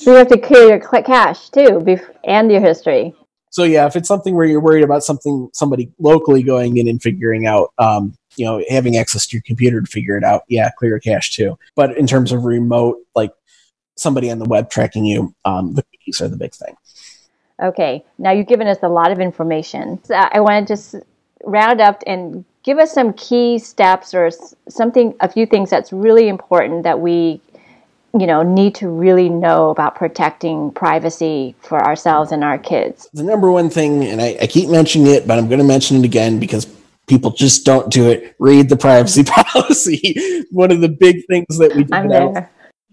So 0.02 0.10
you 0.10 0.16
have 0.16 0.28
to 0.28 0.38
clear 0.38 0.66
your 0.66 1.02
cache 1.02 1.48
too 1.50 1.80
and 2.24 2.50
your 2.50 2.60
history. 2.60 3.14
So 3.50 3.62
yeah 3.62 3.86
if 3.86 3.94
it's 3.94 4.08
something 4.08 4.34
where 4.34 4.46
you're 4.46 4.60
worried 4.60 4.82
about 4.82 5.04
something 5.04 5.48
somebody 5.52 5.92
locally 6.00 6.42
going 6.42 6.76
in 6.76 6.88
and 6.88 7.00
figuring 7.00 7.46
out 7.46 7.72
um, 7.78 8.16
you 8.36 8.44
know 8.44 8.64
having 8.68 8.96
access 8.96 9.28
to 9.28 9.36
your 9.36 9.42
computer 9.46 9.80
to 9.80 9.86
figure 9.86 10.16
it 10.16 10.24
out 10.24 10.42
yeah 10.48 10.70
clear 10.76 10.90
your 10.90 10.98
cache 10.98 11.36
too. 11.36 11.56
But 11.76 11.96
in 11.96 12.08
terms 12.08 12.32
of 12.32 12.44
remote 12.44 12.96
like 13.14 13.30
somebody 14.02 14.30
on 14.30 14.38
the 14.38 14.44
web 14.44 14.70
tracking 14.70 15.04
you, 15.04 15.34
um, 15.44 15.74
the 15.74 15.82
cookies 15.82 16.20
are 16.20 16.28
the 16.28 16.36
big 16.36 16.54
thing. 16.54 16.74
Okay, 17.62 18.04
now 18.18 18.32
you've 18.32 18.48
given 18.48 18.66
us 18.66 18.78
a 18.82 18.88
lot 18.88 19.12
of 19.12 19.20
information. 19.20 20.02
So 20.04 20.14
I 20.14 20.40
want 20.40 20.66
to 20.66 20.72
just 20.74 20.96
round 21.44 21.80
up 21.80 22.02
and 22.06 22.44
give 22.64 22.78
us 22.78 22.92
some 22.92 23.12
key 23.14 23.58
steps 23.58 24.14
or 24.14 24.30
something, 24.68 25.14
a 25.20 25.28
few 25.28 25.46
things 25.46 25.70
that's 25.70 25.92
really 25.92 26.28
important 26.28 26.82
that 26.84 27.00
we, 27.00 27.40
you 28.18 28.26
know, 28.26 28.42
need 28.42 28.74
to 28.76 28.88
really 28.88 29.28
know 29.28 29.70
about 29.70 29.94
protecting 29.94 30.70
privacy 30.72 31.54
for 31.60 31.84
ourselves 31.84 32.32
and 32.32 32.42
our 32.42 32.58
kids. 32.58 33.08
The 33.12 33.22
number 33.22 33.50
one 33.50 33.70
thing, 33.70 34.04
and 34.04 34.20
I, 34.20 34.36
I 34.42 34.46
keep 34.46 34.68
mentioning 34.68 35.08
it, 35.08 35.26
but 35.26 35.38
I'm 35.38 35.48
going 35.48 35.58
to 35.58 35.64
mention 35.64 35.98
it 35.98 36.04
again 36.04 36.38
because 36.38 36.66
people 37.06 37.30
just 37.30 37.64
don't 37.64 37.90
do 37.92 38.10
it. 38.10 38.34
Read 38.38 38.68
the 38.68 38.76
privacy 38.76 39.24
policy. 39.26 40.44
one 40.50 40.70
of 40.70 40.80
the 40.80 40.88
big 40.88 41.24
things 41.26 41.58
that 41.58 41.74
we 41.74 41.84
do. 41.84 41.94
I'm 41.94 42.08
there. 42.08 42.50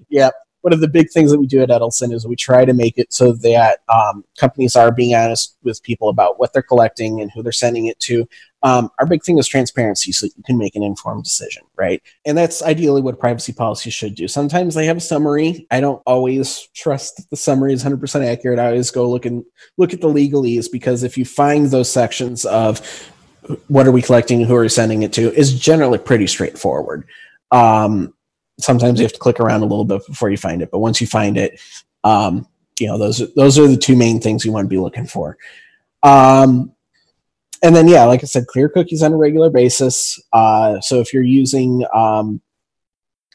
Yeah, 0.10 0.32
one 0.62 0.74
of 0.74 0.82
the 0.82 0.88
big 0.88 1.10
things 1.10 1.32
that 1.32 1.40
we 1.40 1.48
do 1.48 1.62
at 1.62 1.70
Edelson 1.70 2.14
is 2.14 2.28
we 2.28 2.36
try 2.36 2.66
to 2.66 2.74
make 2.74 2.98
it 2.98 3.14
so 3.14 3.32
that 3.34 3.80
um, 3.88 4.26
companies 4.38 4.76
are 4.76 4.92
being 4.92 5.16
honest 5.16 5.58
with 5.64 5.82
people 5.84 6.10
about 6.10 6.40
what 6.40 6.52
they're 6.52 6.62
collecting 6.62 7.22
and 7.22 7.32
who 7.32 7.42
they're 7.42 7.52
sending 7.52 7.86
it 7.86 8.00
to. 8.02 8.28
Um, 8.62 8.90
our 9.00 9.06
big 9.06 9.24
thing 9.24 9.38
is 9.38 9.48
transparency 9.48 10.12
so 10.12 10.26
you 10.26 10.44
can 10.46 10.58
make 10.58 10.76
an 10.76 10.84
informed 10.84 11.24
decision, 11.24 11.64
right? 11.78 12.02
And 12.26 12.38
that's 12.38 12.62
ideally 12.62 13.02
what 13.02 13.20
privacy 13.20 13.54
policy 13.54 13.90
should 13.90 14.16
do. 14.16 14.28
Sometimes 14.28 14.76
they 14.76 14.86
have 14.86 14.98
a 14.98 15.02
summary. 15.02 15.66
I 15.72 15.80
don't 15.80 16.02
always 16.06 16.68
trust 16.76 17.18
that 17.18 17.30
the 17.30 17.38
summary 17.38 17.72
is 17.72 17.84
100% 17.84 18.26
accurate. 18.26 18.60
I 18.60 18.68
always 18.68 18.92
go 18.92 19.10
look 19.10 19.26
and 19.26 19.46
look 19.78 19.94
at 19.94 20.02
the 20.02 20.10
legalese 20.10 20.70
because 20.70 21.04
if 21.04 21.18
you 21.18 21.24
find 21.24 21.68
those 21.68 21.90
sections 21.90 22.44
of 22.46 22.82
what 23.68 23.88
are 23.88 23.92
we 23.92 24.02
collecting, 24.02 24.44
who 24.44 24.56
are 24.56 24.62
we 24.62 24.70
sending 24.70 25.04
it 25.04 25.14
to, 25.14 25.34
is 25.34 25.58
generally 25.58 25.98
pretty 25.98 26.28
straightforward. 26.28 27.08
Um, 27.52 28.14
sometimes 28.60 29.00
you 29.00 29.04
have 29.04 29.14
to 29.14 29.20
click 29.20 29.40
around 29.40 29.62
a 29.62 29.66
little 29.66 29.86
bit 29.86 30.06
before 30.06 30.30
you 30.30 30.38
find 30.38 30.62
it, 30.62 30.70
but 30.72 30.80
once 30.80 31.02
you 31.02 31.08
find 31.08 31.38
it, 31.38 31.60
um, 32.04 32.48
you 32.80 32.88
know 32.88 32.98
those 32.98 33.34
those 33.36 33.60
are 33.60 33.68
the 33.68 33.78
two 33.78 33.96
main 33.96 34.20
things 34.20 34.46
you 34.46 34.52
want 34.52 34.66
to 34.66 34.70
be 34.70 34.80
looking 34.80 35.06
for. 35.06 35.38
Um, 36.04 36.74
and 37.62 37.76
then 37.76 37.88
yeah, 37.88 38.06
like 38.06 38.24
I 38.24 38.26
said, 38.26 38.48
clear 38.48 38.70
cookies 38.70 39.04
on 39.04 39.14
a 39.14 39.18
regular 39.18 39.50
basis. 39.50 40.20
Uh, 40.32 40.80
so 40.80 41.00
if 41.00 41.14
you're 41.14 41.24
using 41.24 41.84
um, 41.94 42.42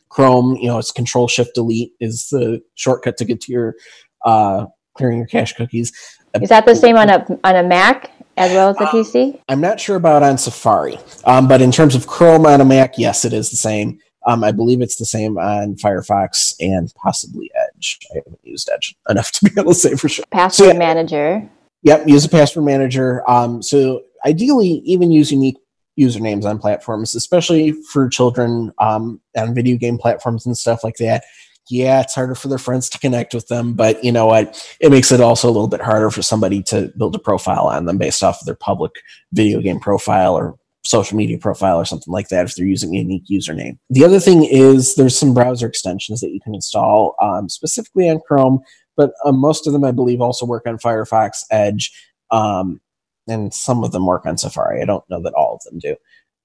Chrome, 0.08 0.56
you 0.56 0.68
know 0.68 0.78
it's 0.78 0.92
Control 0.92 1.28
Shift 1.28 1.54
Delete 1.54 1.92
is 2.00 2.28
the 2.28 2.62
shortcut 2.74 3.16
to 3.18 3.24
get 3.24 3.40
to 3.42 3.52
your 3.52 3.76
uh, 4.24 4.66
clearing 4.94 5.18
your 5.18 5.26
cache 5.26 5.52
cookies. 5.54 5.92
Is 6.40 6.48
that 6.48 6.66
the 6.66 6.74
same 6.74 6.96
on 6.96 7.10
a 7.10 7.26
on 7.44 7.56
a 7.56 7.62
Mac 7.62 8.10
as 8.36 8.50
well 8.52 8.70
as 8.70 8.76
a 8.76 8.86
PC? 8.86 9.34
Uh, 9.34 9.38
I'm 9.48 9.60
not 9.60 9.78
sure 9.78 9.96
about 9.96 10.22
on 10.22 10.38
Safari, 10.38 10.98
um, 11.24 11.46
but 11.46 11.60
in 11.60 11.70
terms 11.70 11.94
of 11.94 12.06
Chrome 12.06 12.46
on 12.46 12.60
a 12.60 12.64
Mac, 12.64 12.94
yes, 12.98 13.24
it 13.24 13.32
is 13.32 13.50
the 13.50 13.56
same. 13.56 13.98
Um, 14.26 14.42
I 14.44 14.52
believe 14.52 14.80
it's 14.80 14.96
the 14.96 15.04
same 15.04 15.38
on 15.38 15.76
Firefox 15.76 16.54
and 16.60 16.92
possibly 16.96 17.50
Edge. 17.54 17.98
I 18.12 18.18
haven't 18.18 18.38
used 18.42 18.70
Edge 18.72 18.96
enough 19.08 19.30
to 19.32 19.44
be 19.44 19.60
able 19.60 19.72
to 19.72 19.78
say 19.78 19.94
for 19.96 20.08
sure. 20.08 20.24
Password 20.30 20.72
so, 20.72 20.78
manager. 20.78 21.48
Yep, 21.82 22.08
use 22.08 22.24
a 22.24 22.28
password 22.28 22.64
manager. 22.64 23.28
Um, 23.28 23.62
so 23.62 24.02
ideally, 24.24 24.82
even 24.84 25.10
use 25.10 25.30
unique 25.30 25.58
usernames 25.98 26.44
on 26.44 26.58
platforms, 26.58 27.14
especially 27.14 27.72
for 27.72 28.08
children 28.08 28.72
um, 28.78 29.20
on 29.36 29.54
video 29.54 29.76
game 29.76 29.98
platforms 29.98 30.46
and 30.46 30.56
stuff 30.56 30.82
like 30.82 30.96
that. 30.96 31.24
Yeah, 31.70 32.02
it's 32.02 32.14
harder 32.14 32.34
for 32.34 32.48
their 32.48 32.58
friends 32.58 32.90
to 32.90 32.98
connect 32.98 33.32
with 33.32 33.48
them, 33.48 33.72
but 33.72 34.04
you 34.04 34.12
know 34.12 34.26
what? 34.26 34.76
It 34.80 34.90
makes 34.90 35.10
it 35.12 35.20
also 35.20 35.48
a 35.48 35.52
little 35.52 35.68
bit 35.68 35.80
harder 35.80 36.10
for 36.10 36.20
somebody 36.20 36.62
to 36.64 36.92
build 36.98 37.14
a 37.14 37.18
profile 37.18 37.68
on 37.68 37.86
them 37.86 37.96
based 37.96 38.22
off 38.22 38.40
of 38.40 38.46
their 38.46 38.54
public 38.54 38.92
video 39.32 39.60
game 39.60 39.80
profile 39.80 40.36
or 40.36 40.58
social 40.84 41.16
media 41.16 41.38
profile 41.38 41.78
or 41.78 41.84
something 41.84 42.12
like 42.12 42.28
that 42.28 42.44
if 42.46 42.54
they're 42.54 42.66
using 42.66 42.94
a 42.94 42.98
unique 42.98 43.26
username. 43.30 43.78
The 43.90 44.04
other 44.04 44.20
thing 44.20 44.44
is 44.44 44.94
there's 44.94 45.18
some 45.18 45.34
browser 45.34 45.66
extensions 45.66 46.20
that 46.20 46.30
you 46.30 46.40
can 46.40 46.54
install 46.54 47.16
um, 47.20 47.48
specifically 47.48 48.08
on 48.08 48.20
Chrome, 48.26 48.60
but 48.96 49.12
uh, 49.24 49.32
most 49.32 49.66
of 49.66 49.72
them 49.72 49.84
I 49.84 49.92
believe 49.92 50.20
also 50.20 50.46
work 50.46 50.66
on 50.66 50.78
Firefox, 50.78 51.44
Edge, 51.50 51.90
um, 52.30 52.80
and 53.26 53.52
some 53.52 53.82
of 53.82 53.92
them 53.92 54.06
work 54.06 54.26
on 54.26 54.36
Safari. 54.36 54.82
I 54.82 54.84
don't 54.84 55.08
know 55.08 55.22
that 55.22 55.34
all 55.34 55.56
of 55.56 55.62
them 55.62 55.78
do. 55.78 55.96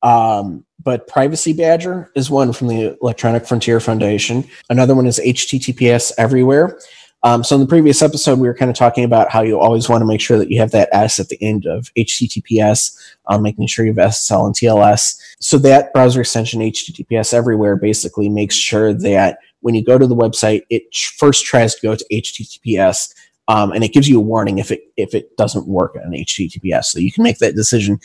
Um, 0.02 0.65
but 0.82 1.08
Privacy 1.08 1.52
Badger 1.52 2.10
is 2.15 2.30
one 2.30 2.54
from 2.54 2.67
the 2.67 2.97
Electronic 3.02 3.45
Frontier 3.45 3.82
Foundation. 3.82 4.45
Another 4.69 4.95
one 4.95 5.08
is 5.08 5.19
HTTPS 5.19 6.13
Everywhere. 6.17 6.80
Um, 7.23 7.43
so 7.43 7.55
in 7.55 7.62
the 7.62 7.67
previous 7.67 8.01
episode, 8.01 8.39
we 8.39 8.47
were 8.47 8.53
kind 8.53 8.71
of 8.71 8.77
talking 8.77 9.03
about 9.03 9.29
how 9.29 9.41
you 9.41 9.60
always 9.60 9.89
want 9.89 10.01
to 10.01 10.05
make 10.05 10.21
sure 10.21 10.38
that 10.38 10.49
you 10.49 10.60
have 10.60 10.71
that 10.71 10.89
S 10.93 11.19
at 11.19 11.27
the 11.27 11.38
end 11.41 11.65
of 11.65 11.93
HTTPS, 11.95 12.97
um, 13.27 13.41
making 13.41 13.67
sure 13.67 13.86
you 13.86 13.93
have 13.93 14.12
SSL 14.12 14.45
and 14.45 14.55
TLS. 14.55 15.19
So 15.39 15.58
that 15.60 15.91
browser 15.93 16.21
extension 16.21 16.62
HTTPS 16.62 17.34
everywhere 17.34 17.75
basically 17.75 18.29
makes 18.29 18.55
sure 18.55 18.93
that 18.93 19.39
when 19.62 19.75
you 19.75 19.84
go 19.84 19.97
to 19.97 20.08
the 20.08 20.15
website, 20.15 20.62
it 20.69 20.84
first 21.17 21.45
tries 21.45 21.75
to 21.75 21.82
go 21.82 21.95
to 21.95 22.05
HTTPS, 22.12 23.13
um, 23.49 23.71
and 23.71 23.84
it 23.84 23.91
gives 23.93 24.08
you 24.08 24.17
a 24.17 24.23
warning 24.23 24.60
if 24.60 24.71
it 24.71 24.84
if 24.95 25.13
it 25.13 25.36
doesn't 25.36 25.67
work 25.67 25.97
on 25.97 26.12
HTTPS. 26.12 26.86
So 26.86 26.99
you 26.99 27.12
can 27.12 27.23
make 27.23 27.39
that 27.39 27.55
decision. 27.55 27.99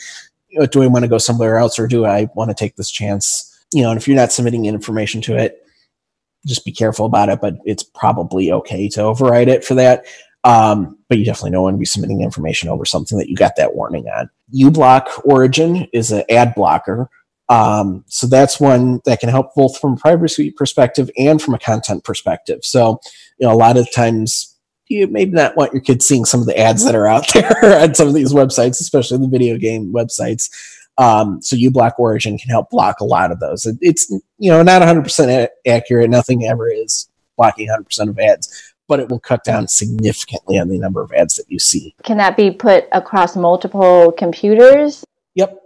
You 0.49 0.59
know, 0.59 0.65
do 0.65 0.83
I 0.83 0.87
want 0.87 1.03
to 1.03 1.09
go 1.09 1.17
somewhere 1.17 1.57
else, 1.57 1.79
or 1.79 1.87
do 1.87 2.05
I 2.05 2.27
want 2.35 2.49
to 2.49 2.55
take 2.55 2.75
this 2.75 2.91
chance? 2.91 3.51
You 3.71 3.83
know, 3.83 3.91
and 3.91 3.99
if 3.99 4.07
you're 4.07 4.17
not 4.17 4.33
submitting 4.33 4.65
information 4.65 5.21
to 5.21 5.37
it, 5.37 5.64
just 6.45 6.65
be 6.65 6.71
careful 6.71 7.05
about 7.05 7.29
it, 7.29 7.41
but 7.41 7.55
it's 7.65 7.83
probably 7.83 8.51
okay 8.51 8.87
to 8.89 9.01
override 9.01 9.47
it 9.47 9.63
for 9.63 9.75
that. 9.75 10.05
Um, 10.43 10.97
but 11.09 11.17
you 11.17 11.25
definitely 11.25 11.51
don't 11.51 11.63
want 11.63 11.73
to 11.73 11.79
be 11.79 11.85
submitting 11.85 12.21
information 12.21 12.69
over 12.69 12.85
something 12.85 13.17
that 13.17 13.29
you 13.29 13.35
got 13.35 13.55
that 13.57 13.75
warning 13.75 14.07
on. 14.07 14.29
uBlock 14.53 15.07
Origin 15.25 15.87
is 15.91 16.11
an 16.11 16.23
ad 16.29 16.53
blocker. 16.53 17.09
Um, 17.49 18.03
so 18.07 18.27
that's 18.27 18.59
one 18.59 19.01
that 19.05 19.19
can 19.19 19.29
help 19.29 19.53
both 19.55 19.77
from 19.77 19.93
a 19.93 19.97
privacy 19.97 20.51
perspective 20.51 21.09
and 21.17 21.41
from 21.41 21.53
a 21.53 21.59
content 21.59 22.03
perspective. 22.03 22.59
So, 22.63 22.99
you 23.39 23.47
know, 23.47 23.53
a 23.53 23.57
lot 23.57 23.77
of 23.77 23.91
times 23.93 24.55
you 24.87 25.07
maybe 25.07 25.31
not 25.31 25.57
want 25.57 25.73
your 25.73 25.81
kids 25.81 26.05
seeing 26.05 26.25
some 26.25 26.41
of 26.41 26.45
the 26.45 26.57
ads 26.57 26.85
that 26.85 26.95
are 26.95 27.07
out 27.07 27.25
there 27.33 27.81
on 27.81 27.95
some 27.95 28.07
of 28.07 28.13
these 28.13 28.33
websites, 28.33 28.79
especially 28.81 29.17
the 29.17 29.27
video 29.27 29.57
game 29.57 29.93
websites. 29.93 30.49
Um, 30.97 31.41
so 31.41 31.55
uBlock 31.55 31.93
Origin 31.97 32.37
can 32.37 32.49
help 32.49 32.69
block 32.69 32.99
a 33.01 33.05
lot 33.05 33.31
of 33.31 33.39
those. 33.39 33.67
it's 33.81 34.09
you 34.37 34.49
know 34.49 34.63
not 34.63 34.81
100% 34.81 35.47
accurate. 35.67 36.09
Nothing 36.09 36.45
ever 36.45 36.69
is 36.69 37.09
blocking 37.37 37.67
100% 37.67 38.09
of 38.09 38.19
ads, 38.19 38.73
but 38.87 38.99
it 38.99 39.09
will 39.09 39.19
cut 39.19 39.43
down 39.43 39.67
significantly 39.67 40.57
on 40.57 40.69
the 40.69 40.77
number 40.77 41.01
of 41.01 41.11
ads 41.11 41.35
that 41.35 41.49
you 41.49 41.59
see. 41.59 41.95
Can 42.03 42.17
that 42.17 42.37
be 42.37 42.51
put 42.51 42.87
across 42.91 43.35
multiple 43.35 44.13
computers? 44.13 45.03
Yep, 45.35 45.59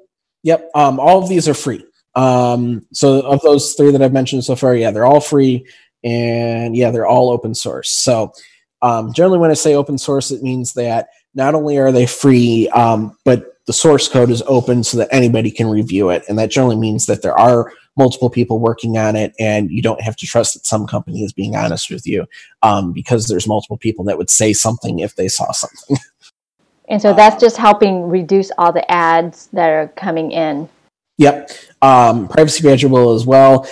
yep. 0.43 0.69
Um, 0.73 0.99
all 0.99 1.21
of 1.21 1.29
these 1.29 1.47
are 1.47 1.53
free. 1.53 1.85
Um, 2.15 2.85
so 2.91 3.21
of 3.21 3.41
those 3.41 3.75
three 3.75 3.91
that 3.91 4.01
I've 4.01 4.13
mentioned 4.13 4.43
so 4.43 4.55
far, 4.55 4.75
yeah, 4.75 4.91
they're 4.91 5.05
all 5.05 5.21
free, 5.21 5.67
and 6.03 6.75
yeah, 6.75 6.91
they're 6.91 7.07
all 7.07 7.29
open 7.29 7.53
source. 7.53 7.91
So 7.91 8.33
um, 8.81 9.13
generally, 9.13 9.39
when 9.39 9.51
I 9.51 9.55
say 9.55 9.75
open 9.75 9.97
source, 9.97 10.31
it 10.31 10.41
means 10.41 10.73
that 10.73 11.09
not 11.35 11.55
only 11.55 11.77
are 11.77 11.91
they 11.91 12.05
free, 12.05 12.69
um, 12.69 13.15
but 13.23 13.48
the 13.69 13.73
source 13.73 14.07
code 14.07 14.31
is 14.31 14.41
open 14.47 14.83
so 14.83 14.97
that 14.97 15.07
anybody 15.11 15.51
can 15.51 15.67
review 15.67 16.09
it. 16.09 16.23
And 16.27 16.39
that 16.39 16.49
generally 16.49 16.75
means 16.75 17.05
that 17.05 17.21
there 17.21 17.37
are 17.39 17.71
multiple 17.95 18.31
people 18.31 18.57
working 18.57 18.97
on 18.97 19.15
it 19.15 19.31
and 19.39 19.69
you 19.69 19.83
don't 19.83 20.01
have 20.01 20.15
to 20.15 20.25
trust 20.25 20.55
that 20.55 20.65
some 20.65 20.87
company 20.87 21.21
is 21.21 21.33
being 21.33 21.55
honest 21.55 21.91
with 21.91 22.07
you 22.07 22.25
um, 22.63 22.93
because 22.93 23.27
there's 23.27 23.47
multiple 23.47 23.77
people 23.77 24.03
that 24.05 24.17
would 24.17 24.31
say 24.31 24.53
something 24.53 24.97
if 24.97 25.15
they 25.15 25.27
saw 25.27 25.51
something. 25.51 25.97
And 26.87 26.99
so 26.99 27.13
that's 27.13 27.39
just 27.39 27.57
helping 27.57 28.09
reduce 28.09 28.49
all 28.57 28.73
the 28.73 28.91
ads 28.91 29.45
that 29.53 29.69
are 29.69 29.89
coming 29.89 30.31
in. 30.31 30.67
Yep. 31.19 31.51
Um, 31.83 32.27
Privacy 32.27 32.63
Badger 32.63 32.87
will 32.87 33.13
as 33.13 33.27
well. 33.27 33.67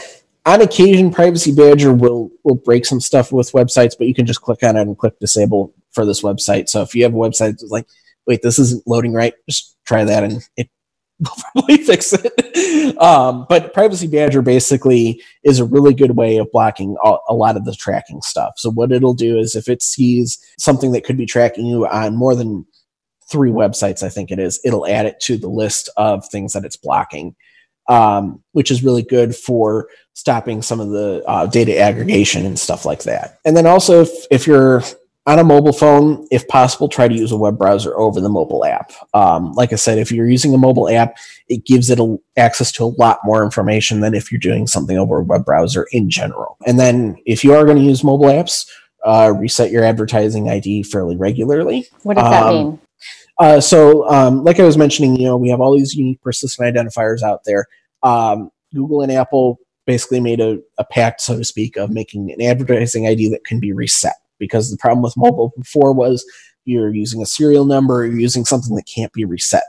On 0.46 0.62
occasion, 0.62 1.10
Privacy 1.10 1.52
Badger 1.52 1.92
will 1.94 2.30
will 2.44 2.54
break 2.54 2.86
some 2.86 3.02
stuff 3.02 3.32
with 3.32 3.54
websites, 3.54 3.98
but 3.98 4.06
you 4.06 4.14
can 4.14 4.28
just 4.28 4.44
click 4.44 4.62
on 4.62 4.78
it 4.78 4.82
and 4.82 4.96
click 4.96 5.18
disable 5.20 5.74
for 5.90 6.06
this 6.06 6.22
website. 6.22 6.70
So 6.70 6.84
if 6.84 6.94
you 6.94 7.02
have 7.06 7.16
a 7.16 7.18
website 7.18 7.58
that's 7.58 7.72
like, 7.72 7.88
wait, 8.28 8.42
this 8.42 8.60
isn't 8.60 8.86
loading 8.86 9.14
right, 9.14 9.34
just 9.50 9.76
try 9.86 10.04
that 10.04 10.24
and 10.24 10.48
it 10.58 10.70
will 11.20 11.32
probably 11.54 11.78
fix 11.78 12.14
it. 12.14 12.98
Um, 13.02 13.46
but 13.50 13.74
Privacy 13.74 14.08
Badger 14.08 14.42
basically 14.42 15.24
is 15.44 15.60
a 15.60 15.66
really 15.66 15.94
good 15.94 16.16
way 16.16 16.38
of 16.38 16.52
blocking 16.52 16.96
a, 17.04 17.16
a, 17.30 17.34
lot 17.34 17.58
of 17.58 17.66
the 17.66 17.74
tracking 17.74 18.22
stuff. 18.22 18.54
So 18.58 18.70
what 18.70 18.92
it'll 18.92 19.14
do 19.14 19.40
is 19.40 19.56
if 19.56 19.68
it 19.68 19.82
sees 19.82 20.38
something 20.60 20.92
that 20.92 21.04
could 21.04 21.18
be 21.18 21.26
tracking 21.26 21.66
you 21.66 21.88
on 21.88 22.16
more 22.16 22.36
than 22.36 22.66
three 23.32 23.50
websites, 23.50 24.04
I 24.04 24.10
think 24.10 24.30
it 24.30 24.40
is, 24.40 24.60
it'll 24.64 24.88
add 24.88 25.06
it 25.06 25.20
to 25.22 25.38
the 25.38 25.50
list 25.50 25.90
of 25.98 26.28
things 26.28 26.54
that 26.54 26.66
it's 26.66 26.78
blocking. 26.78 27.36
Um, 27.90 28.44
which 28.52 28.70
is 28.70 28.84
really 28.84 29.02
good 29.02 29.34
for 29.34 29.88
stopping 30.14 30.62
some 30.62 30.82
of 30.82 30.90
the 30.90 31.24
uh, 31.26 31.46
data 31.46 31.80
aggregation 31.80 32.46
and 32.46 32.60
stuff 32.60 32.84
like 32.84 33.04
that. 33.04 33.40
And 33.46 33.56
then 33.56 33.66
also, 33.66 34.02
if, 34.02 34.10
if 34.30 34.46
you're 34.46 34.84
on 35.28 35.40
a 35.40 35.44
mobile 35.44 35.74
phone, 35.74 36.26
if 36.32 36.48
possible, 36.48 36.88
try 36.88 37.06
to 37.06 37.14
use 37.14 37.34
a 37.34 37.38
web 37.38 37.58
browser 37.58 37.96
over 38.00 38.22
the 38.22 38.30
mobile 38.30 38.64
app. 38.64 38.94
Um, 39.14 39.52
like 39.54 39.74
I 39.74 39.76
said, 39.76 39.98
if 39.98 40.10
you're 40.10 40.30
using 40.30 40.54
a 40.54 40.58
mobile 40.58 40.90
app, 40.90 41.18
it 41.50 41.66
gives 41.66 41.90
it 41.90 42.00
a, 42.00 42.18
access 42.38 42.72
to 42.74 42.86
a 42.86 42.96
lot 42.98 43.20
more 43.26 43.44
information 43.44 44.00
than 44.00 44.16
if 44.16 44.32
you're 44.32 44.40
doing 44.40 44.68
something 44.68 44.98
over 44.98 45.20
a 45.20 45.24
web 45.24 45.44
browser 45.44 45.86
in 45.92 46.10
general. 46.10 46.58
And 46.66 46.80
then 46.80 47.18
if 47.26 47.44
you 47.44 47.54
are 47.54 47.66
going 47.66 47.78
to 47.78 47.84
use 47.84 48.06
mobile 48.06 48.28
apps, 48.28 48.68
uh, 49.06 49.34
reset 49.38 49.70
your 49.70 49.84
advertising 49.84 50.50
ID 50.50 50.84
fairly 50.84 51.18
regularly. 51.18 51.88
What 52.04 52.16
does 52.16 52.32
that 52.32 52.44
um, 52.44 52.56
mean? 52.56 52.80
Uh, 53.38 53.60
so, 53.60 54.10
um, 54.10 54.46
like 54.46 54.62
I 54.62 54.64
was 54.64 54.78
mentioning, 54.78 55.18
you 55.18 55.26
know, 55.26 55.36
we 55.36 55.50
have 55.50 55.60
all 55.60 55.78
these 55.78 55.94
unique 55.94 56.22
persistent 56.22 56.74
identifiers 56.74 57.22
out 57.22 57.42
there. 57.46 57.66
Um, 58.02 58.50
Google 58.74 59.02
and 59.02 59.12
Apple 59.12 59.60
basically 59.86 60.22
made 60.22 60.40
a, 60.40 60.60
a 60.78 60.86
pact, 60.86 61.20
so 61.20 61.38
to 61.38 61.44
speak, 61.44 61.76
of 61.76 61.90
making 61.90 62.32
an 62.32 62.42
advertising 62.42 63.08
ID 63.08 63.30
that 63.30 63.46
can 63.46 63.60
be 63.60 63.74
reset 63.74 64.16
because 64.40 64.72
the 64.72 64.78
problem 64.78 65.02
with 65.02 65.18
mobile 65.18 65.54
before 65.58 65.94
was 65.94 66.26
you're 66.66 66.94
using 66.94 67.22
a 67.22 67.26
serial 67.26 67.66
number, 67.66 68.06
you're 68.06 68.20
using 68.20 68.46
something 68.46 68.76
that 68.76 68.86
can't 68.86 69.14
be 69.14 69.26
reset. 69.26 69.64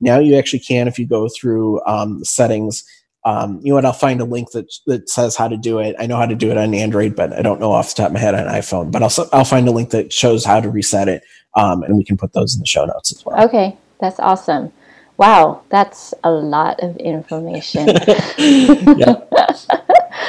Now 0.00 0.18
you 0.18 0.36
actually 0.36 0.60
can 0.60 0.88
if 0.88 0.98
you 0.98 1.06
go 1.06 1.28
through 1.28 1.84
um, 1.84 2.20
the 2.20 2.24
settings. 2.24 2.84
Um, 3.24 3.60
you 3.62 3.70
know 3.70 3.74
what? 3.74 3.84
I'll 3.84 3.92
find 3.92 4.20
a 4.20 4.24
link 4.24 4.52
that 4.52 4.72
that 4.86 5.10
says 5.10 5.36
how 5.36 5.48
to 5.48 5.56
do 5.56 5.80
it. 5.80 5.96
I 5.98 6.06
know 6.06 6.16
how 6.16 6.26
to 6.26 6.36
do 6.36 6.50
it 6.50 6.56
on 6.56 6.72
Android, 6.72 7.16
but 7.16 7.32
I 7.32 7.42
don't 7.42 7.60
know 7.60 7.72
off 7.72 7.94
the 7.94 8.02
top 8.02 8.06
of 8.08 8.12
my 8.14 8.20
head 8.20 8.34
on 8.34 8.46
iPhone. 8.46 8.90
But 8.92 9.02
I'll 9.02 9.28
I'll 9.32 9.44
find 9.44 9.68
a 9.68 9.72
link 9.72 9.90
that 9.90 10.12
shows 10.12 10.44
how 10.44 10.60
to 10.60 10.70
reset 10.70 11.08
it, 11.08 11.24
um, 11.54 11.82
and 11.82 11.96
we 11.96 12.04
can 12.04 12.16
put 12.16 12.32
those 12.32 12.54
in 12.54 12.60
the 12.60 12.66
show 12.66 12.84
notes 12.86 13.12
as 13.12 13.26
well. 13.26 13.44
Okay, 13.44 13.76
that's 14.00 14.20
awesome. 14.20 14.72
Wow, 15.18 15.62
that's 15.68 16.14
a 16.22 16.30
lot 16.30 16.78
of 16.80 16.96
information. 16.98 17.88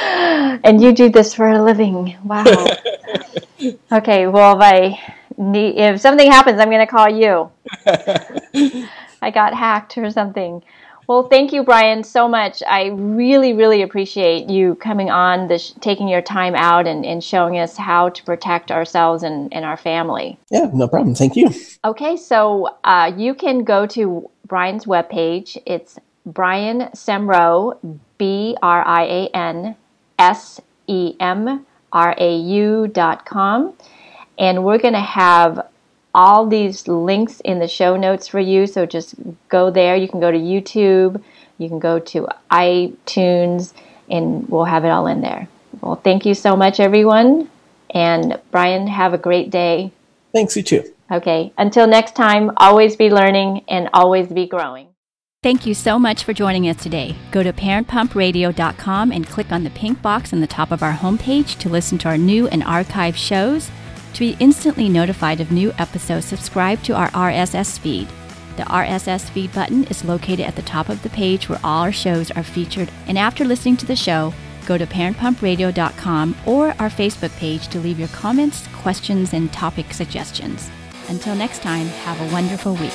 and 0.64 0.82
you 0.82 0.92
do 0.92 1.08
this 1.08 1.32
for 1.32 1.48
a 1.48 1.62
living. 1.62 2.16
Wow. 2.24 2.44
okay, 3.92 4.26
well, 4.26 4.56
if 4.56 4.62
I 4.62 5.14
need, 5.36 5.76
if 5.76 6.00
something 6.00 6.30
happens, 6.30 6.60
I'm 6.60 6.70
going 6.70 6.86
to 6.86 6.90
call 6.90 7.08
you. 7.08 7.50
I 9.22 9.30
got 9.30 9.54
hacked 9.54 9.98
or 9.98 10.10
something. 10.10 10.62
Well, 11.06 11.24
thank 11.24 11.52
you, 11.52 11.64
Brian, 11.64 12.04
so 12.04 12.28
much. 12.28 12.62
I 12.68 12.86
really, 12.86 13.52
really 13.52 13.82
appreciate 13.82 14.48
you 14.48 14.76
coming 14.76 15.10
on, 15.10 15.48
this, 15.48 15.74
taking 15.80 16.06
your 16.06 16.22
time 16.22 16.54
out, 16.54 16.86
and, 16.86 17.04
and 17.04 17.22
showing 17.22 17.58
us 17.58 17.76
how 17.76 18.10
to 18.10 18.22
protect 18.22 18.70
ourselves 18.70 19.24
and, 19.24 19.52
and 19.52 19.64
our 19.64 19.76
family. 19.76 20.38
Yeah, 20.52 20.70
no 20.72 20.86
problem. 20.86 21.16
Thank 21.16 21.34
you. 21.34 21.50
Okay, 21.84 22.16
so 22.16 22.76
uh, 22.84 23.10
you 23.16 23.34
can 23.34 23.64
go 23.64 23.86
to 23.86 24.30
Brian's 24.46 24.84
webpage. 24.84 25.60
It's 25.66 25.98
Brian 26.26 26.82
Semrau, 26.94 27.76
B 28.16 28.56
R 28.62 28.86
I 28.86 29.02
A 29.02 29.26
N 29.34 29.74
S 30.16 30.60
E 30.86 31.16
M 31.18 31.66
R 31.92 32.14
A 32.18 32.36
U 32.36 32.86
dot 32.86 33.26
com. 33.26 33.74
And 34.38 34.64
we're 34.64 34.78
going 34.78 34.94
to 34.94 35.00
have 35.00 35.68
all 36.14 36.46
these 36.46 36.88
links 36.88 37.40
in 37.40 37.58
the 37.58 37.68
show 37.68 37.96
notes 37.96 38.26
for 38.26 38.40
you. 38.40 38.66
So 38.66 38.86
just 38.86 39.14
go 39.48 39.70
there. 39.70 39.96
You 39.96 40.08
can 40.08 40.20
go 40.20 40.30
to 40.30 40.38
YouTube, 40.38 41.22
you 41.58 41.68
can 41.68 41.78
go 41.78 41.98
to 41.98 42.28
iTunes, 42.50 43.74
and 44.08 44.48
we'll 44.48 44.64
have 44.64 44.84
it 44.84 44.88
all 44.88 45.06
in 45.06 45.20
there. 45.20 45.48
Well, 45.80 45.96
thank 45.96 46.26
you 46.26 46.34
so 46.34 46.56
much, 46.56 46.80
everyone. 46.80 47.48
And 47.90 48.40
Brian, 48.50 48.86
have 48.86 49.14
a 49.14 49.18
great 49.18 49.50
day. 49.50 49.92
Thanks, 50.32 50.56
you 50.56 50.62
too. 50.62 50.92
Okay. 51.10 51.52
Until 51.58 51.86
next 51.86 52.14
time, 52.14 52.52
always 52.56 52.96
be 52.96 53.10
learning 53.10 53.64
and 53.68 53.88
always 53.92 54.28
be 54.28 54.46
growing. 54.46 54.89
Thank 55.42 55.64
you 55.64 55.72
so 55.72 55.98
much 55.98 56.24
for 56.24 56.34
joining 56.34 56.68
us 56.68 56.82
today. 56.82 57.16
Go 57.30 57.42
to 57.42 57.50
parentpumpradio.com 57.50 59.10
and 59.10 59.26
click 59.26 59.50
on 59.50 59.64
the 59.64 59.70
pink 59.70 60.02
box 60.02 60.34
on 60.34 60.40
the 60.42 60.46
top 60.46 60.70
of 60.70 60.82
our 60.82 60.92
homepage 60.92 61.58
to 61.60 61.70
listen 61.70 61.96
to 61.98 62.08
our 62.08 62.18
new 62.18 62.46
and 62.48 62.62
archived 62.62 63.14
shows. 63.14 63.70
To 64.12 64.20
be 64.20 64.36
instantly 64.38 64.90
notified 64.90 65.40
of 65.40 65.50
new 65.50 65.72
episodes, 65.78 66.26
subscribe 66.26 66.82
to 66.82 66.94
our 66.94 67.08
RSS 67.12 67.78
feed. 67.78 68.08
The 68.58 68.64
RSS 68.64 69.30
feed 69.30 69.50
button 69.54 69.84
is 69.84 70.04
located 70.04 70.40
at 70.40 70.56
the 70.56 70.62
top 70.62 70.90
of 70.90 71.02
the 71.02 71.08
page 71.08 71.48
where 71.48 71.60
all 71.64 71.84
our 71.84 71.92
shows 71.92 72.30
are 72.32 72.42
featured. 72.42 72.90
And 73.06 73.16
after 73.16 73.46
listening 73.46 73.78
to 73.78 73.86
the 73.86 73.96
show, 73.96 74.34
go 74.66 74.76
to 74.76 74.84
parentpumpradio.com 74.84 76.36
or 76.44 76.74
our 76.78 76.90
Facebook 76.90 77.34
page 77.38 77.68
to 77.68 77.80
leave 77.80 77.98
your 77.98 78.08
comments, 78.08 78.66
questions, 78.74 79.32
and 79.32 79.50
topic 79.54 79.94
suggestions. 79.94 80.68
Until 81.08 81.34
next 81.34 81.62
time, 81.62 81.86
have 81.86 82.20
a 82.20 82.30
wonderful 82.30 82.74
week. 82.74 82.92